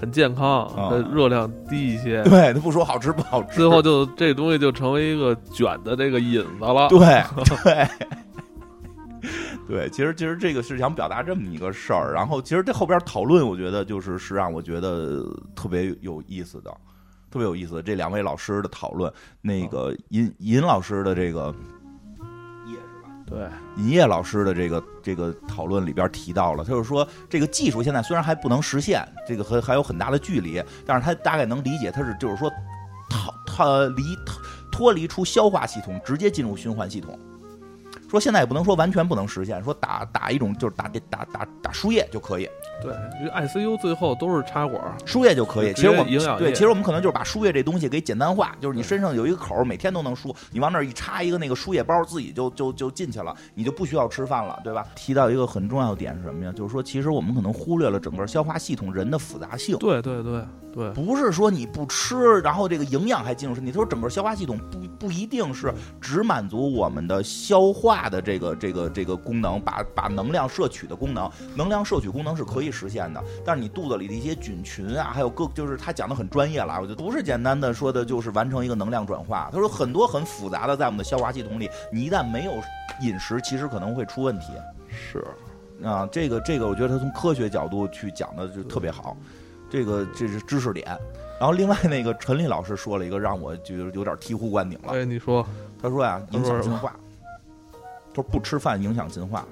[0.00, 0.68] 很健康，
[1.14, 2.24] 热量低一些。
[2.24, 6.88] 对他不说好吃不好吃，最后就这东西就成为一个卷的这个引子了。
[6.90, 6.98] 对
[7.62, 7.88] 对。
[9.68, 15.24] 对，其实其实这个是想表达这么一个事儿，然后其实这后边讨论，我觉得就是是让我觉得
[15.54, 16.76] 特别有意思的，
[17.30, 17.82] 特别有意思。
[17.82, 21.54] 这两位老师的讨论，那个尹尹老师的这个
[22.66, 23.10] 叶是吧？
[23.26, 32.50] 对，尹烨老师的这个这个讨论里边提到了，他就是说这个技术现在虽然还不能实现，这个还还有很大的距离，但是他大概能理解，他是就是说，
[33.08, 34.02] 他他离
[34.72, 37.18] 脱离出消化系统，直接进入循环系统。
[38.08, 42.48] 说现在也不能说完全不能实现，说打打一种就是打打打打输液就可以。
[42.82, 45.72] 对，因为 ICU 最后都是插管，输液就可以。
[45.74, 46.06] 其实我们
[46.38, 54.86] 对，其实我们可能就是把输液这东西给简单化，就是你身上有一个口，每天都能输，你往那儿一插一个那个输液包，自己就就就进去了，你就不需要吃饭了，对吧？
[54.94, 56.52] 提到一个很重要的点是什么呀？
[56.54, 59.76] 就是说，其实我们可能忽略了整个消化系统人的复杂性。
[59.78, 60.42] 对对对
[60.72, 73.22] 对，不是说你不吃，然后这个营养还进入身体，他说整个消化系统不不一定是只满足我们的消化的这个这个这个功能，把把能量摄取的功能，能量摄取功能是可以实现的。
[73.44, 79.50] 但是你肚子里的一些菌群啊，还有各，就是他讲的很专业了，我觉得不是简单的说的，就是完成一个能量转化。
[79.52, 82.52] 他说很多很复杂的，在我们的消化系统里，你一旦没有
[83.02, 84.52] 饮食，其实可能会出问题。
[84.88, 85.24] 是
[85.82, 89.16] 啊，这个这个，我觉得他从科学角度去讲的就特别好，
[89.70, 90.86] 这个这是知识点。
[91.38, 94.92] 然后另外那个陈立老师说了一个让我觉得有点醍醐灌顶了。
[94.92, 95.46] 哎，你说，
[95.80, 96.94] 他说呀，影响进化，
[97.72, 99.46] 他说不吃饭影响进化。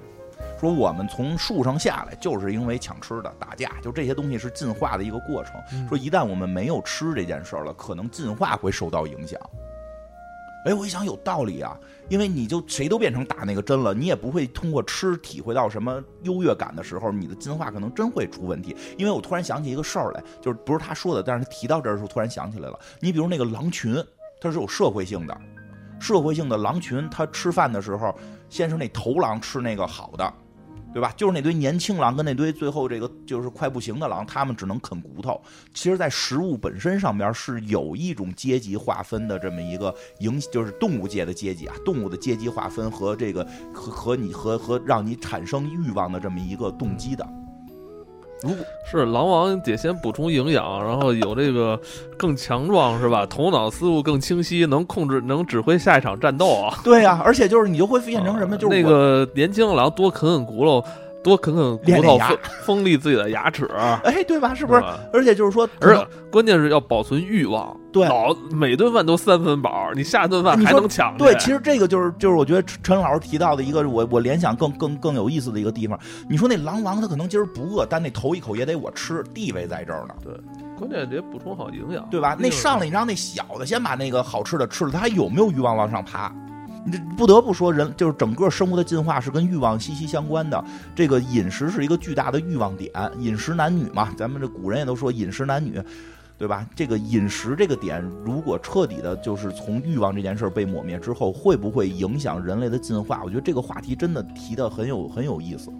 [0.60, 5.54] 说我们从树上下来，就是因为抢吃的、打架，就这些东西是进化的一个过程。
[5.88, 9.40] 说一旦我们没有吃这件事儿了，可能进化会受到影响。
[10.68, 11.74] 哎，我一想有道理啊，
[12.10, 18.76] 因为你就谁都变成打那个针了，你也不会通过吃体会到什么优越感的时候，你的进化可能真会出问题。
[18.98, 22.78] 因为我突然想起一个事儿来，就是不是他说的，但是他提到这儿的时候突然想起来了。
[23.00, 23.96] 你比如那个狼群，
[24.42, 25.40] 它是有社会性的，
[25.98, 28.14] 社会性的狼群，它吃饭的时候，
[28.50, 30.34] 先是那头狼吃那个好的。
[30.92, 31.12] 对吧？
[31.16, 35.40] 就是那堆年轻狼跟那堆最后这个就是快不行的狼，他们只能啃骨头。
[35.74, 47.26] 其实，在食物本身上边是有一种阶级划分的这么一个影，就是动物界的阶级啊，动物的阶级划分和这个和和你和和让你产生欲望的这么一个动机的。
[48.42, 51.78] 如果是狼王得先补充营养，然后有这个
[52.16, 53.26] 更强壮是吧？
[53.26, 56.78] 头脑思路更清晰，能控制能指挥下一场战斗啊！
[56.84, 58.56] 对呀，而且就是你就会变成什么？
[58.56, 60.84] 就是那个年轻狼多啃啃骨头。
[61.22, 63.66] 多啃啃骨头，锋锋利自己的牙齿，
[64.04, 64.54] 哎，对吧？
[64.54, 64.82] 是不是？
[65.12, 67.76] 而且就是说，而关键是要保存欲望。
[67.90, 71.16] 对，老每顿饭都三分饱，你下顿饭还能抢？
[71.16, 75.98] 对，其实这个就是就是我觉得陈老师提到的一个我我联想更更更有意思的一个地方。
[76.28, 80.14] 你说那狼王他可能今儿不饿，但那头一口也得我吃，地位在这儿呢。
[80.22, 80.32] 对，
[80.78, 82.36] 关键得补充好营养，对吧？
[82.38, 86.32] 那上来你让那小的先把那个好吃的吃了，他还有没有欲望往上爬？
[86.84, 90.62] 你不得不说，人就是整个生物的进化是跟欲望息息相关的。
[90.94, 95.80] 这个饮食是一个巨大的欲望点，饮食男女嘛，咱们这古人也都说饮食男女，
[96.38, 96.66] 对吧？
[96.74, 103.22] 这个饮食这个点，如果彻底的就是从欲望这件事被抹灭之后，会不会影响人类的进化？
[103.24, 105.70] 我觉得这个话题真的提的很有很有意思，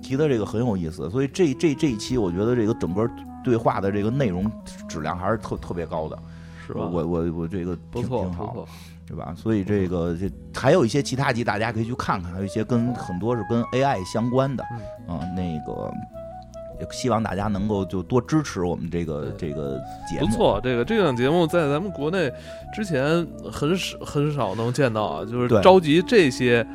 [0.00, 1.10] 提的这个很有意思。
[1.10, 3.10] 所以这这这一期，我觉得这个整个
[3.44, 4.50] 对话的这个内容
[4.88, 6.16] 质量还是特特别高的，
[6.66, 6.86] 是吧？
[6.86, 8.66] 我我我这个不错挺好。
[9.04, 9.34] 对吧？
[9.36, 14.64] 所以这个这还有一些其他集，大家可以去看看，还有一些跟很多是跟 AI 相关的，
[15.08, 15.92] 嗯，那个
[16.80, 19.78] 也希望大家能够就多支持我们这个这个
[20.08, 20.26] 节目。
[20.26, 22.32] 不错，这个这档节目在咱们国内
[22.72, 26.66] 之前很少很少能见到啊，就是召集这些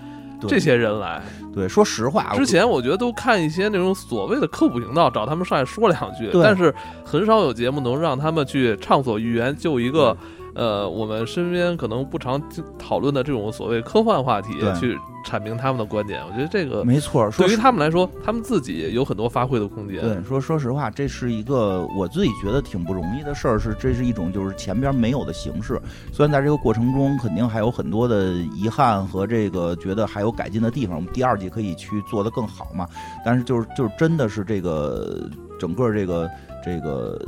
[0.47, 1.21] 这些人来。
[1.55, 6.71] 对，说实话，之前我觉得都看一些那种所谓的科普频道，找他们上来说两句，但是
[7.03, 10.15] 很少有节目能让他们去畅所欲言，就一个。
[10.57, 12.41] 呃，我们身边可能不常
[12.79, 17.29] 讨论的这种所谓科幻话题，去阐明他们的观点，我觉得这个没错。
[17.37, 20.01] 对于他们来说，他们自己有很多发挥的空间。
[20.01, 25.79] 对，说说实话，这是一个我自己觉得挺不容易的事儿，是这是一种就是前边没有的形式。
[26.11, 32.87] 虽然在这个过程中肯定还有很多的遗憾和这个觉得还有改进的地方，我们第二季可以去做得更好嘛。
[33.23, 35.29] 但是就是就是真的是这个
[35.59, 36.27] 整个这个
[36.65, 37.21] 这个。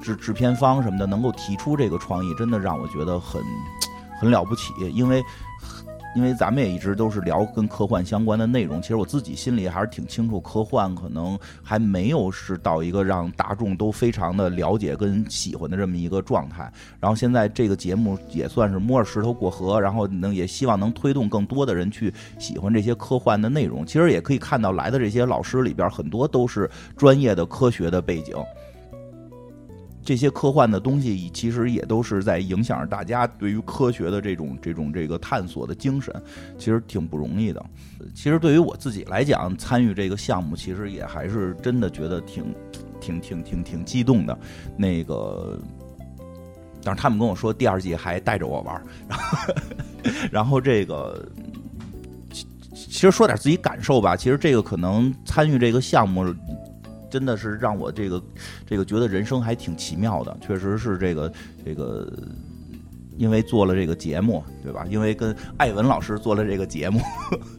[0.00, 3.42] 制制片方什么的能够提出这个创意，真的让我觉得很
[4.20, 4.72] 很了不起。
[4.92, 5.22] 因为
[6.14, 16.72] 因为咱们也一直都是聊跟科幻相关的内容，其实我自己心里还是挺清楚，科幻可能还没有是到一个让大众都非常的了解跟喜欢的这么一个状态。
[16.98, 23.84] 然后现在这个节目也算是摸着石头过河，然后能也希望能推动更多的人去喜欢这些科幻的内容。
[23.84, 28.34] 其实也可以看到来的这些老师里边很多都是专业的科学的背景。
[30.06, 36.14] 这些科幻的东西，其实也都是在影响着大家对于科学的这种、这种、这个探索的精神，
[36.56, 37.60] 其实挺不容易的。
[38.14, 42.54] 其实对于我自己来讲，参与这个项目，其实也还是真的觉得挺、
[43.00, 44.38] 挺、挺、挺、挺激动的。
[44.76, 45.58] 那个，
[46.84, 49.54] 但是他们跟我说第二季还带着我玩，然后，
[50.30, 51.28] 然后这个，
[52.30, 54.14] 其实说点自己感受吧。
[54.14, 56.32] 其实这个可能参与这个项目。
[57.16, 58.22] 真的是让我这个
[58.66, 61.32] 这个觉得人生还挺奇妙的，确实是这个
[61.64, 62.12] 这个
[63.16, 64.84] 因为做了这个节目，对吧？
[64.90, 67.00] 因为跟艾文老师做了这个节目，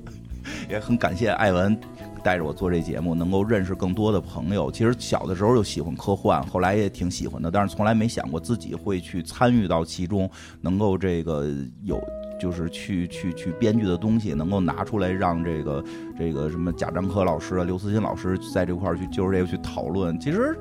[0.70, 1.76] 也很感谢艾文
[2.24, 4.72] 带着我做这节目，能够认识更多的朋友。
[4.72, 10.30] 其实小的时候就喜欢科幻，后来也挺喜欢的，但是从来没想过自己会去参与到其中，
[10.62, 11.48] 能够这个
[11.82, 12.00] 有
[12.40, 15.84] 就是去去去编剧的东西，能够拿出来让这个
[16.18, 20.58] 这个什么贾樟柯老师啊、刘慈欣老师在这块儿去就是这个去讨论，其实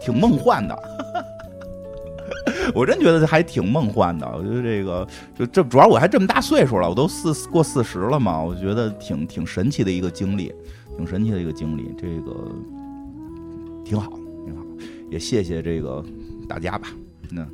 [0.00, 0.76] 挺梦幻的。
[2.74, 5.06] 我真觉得还挺梦幻的，我觉得这个
[5.38, 10.50] 就这主要我还这么大岁数了，我都四过四十了嘛，我觉得挺挺神奇的一个经历，
[10.96, 12.50] 挺神奇的一个经历，这个
[13.84, 14.10] 挺好
[14.46, 14.64] 挺好，
[15.10, 16.02] 也谢谢这个
[16.48, 16.88] 大家吧，
[17.30, 17.46] 那。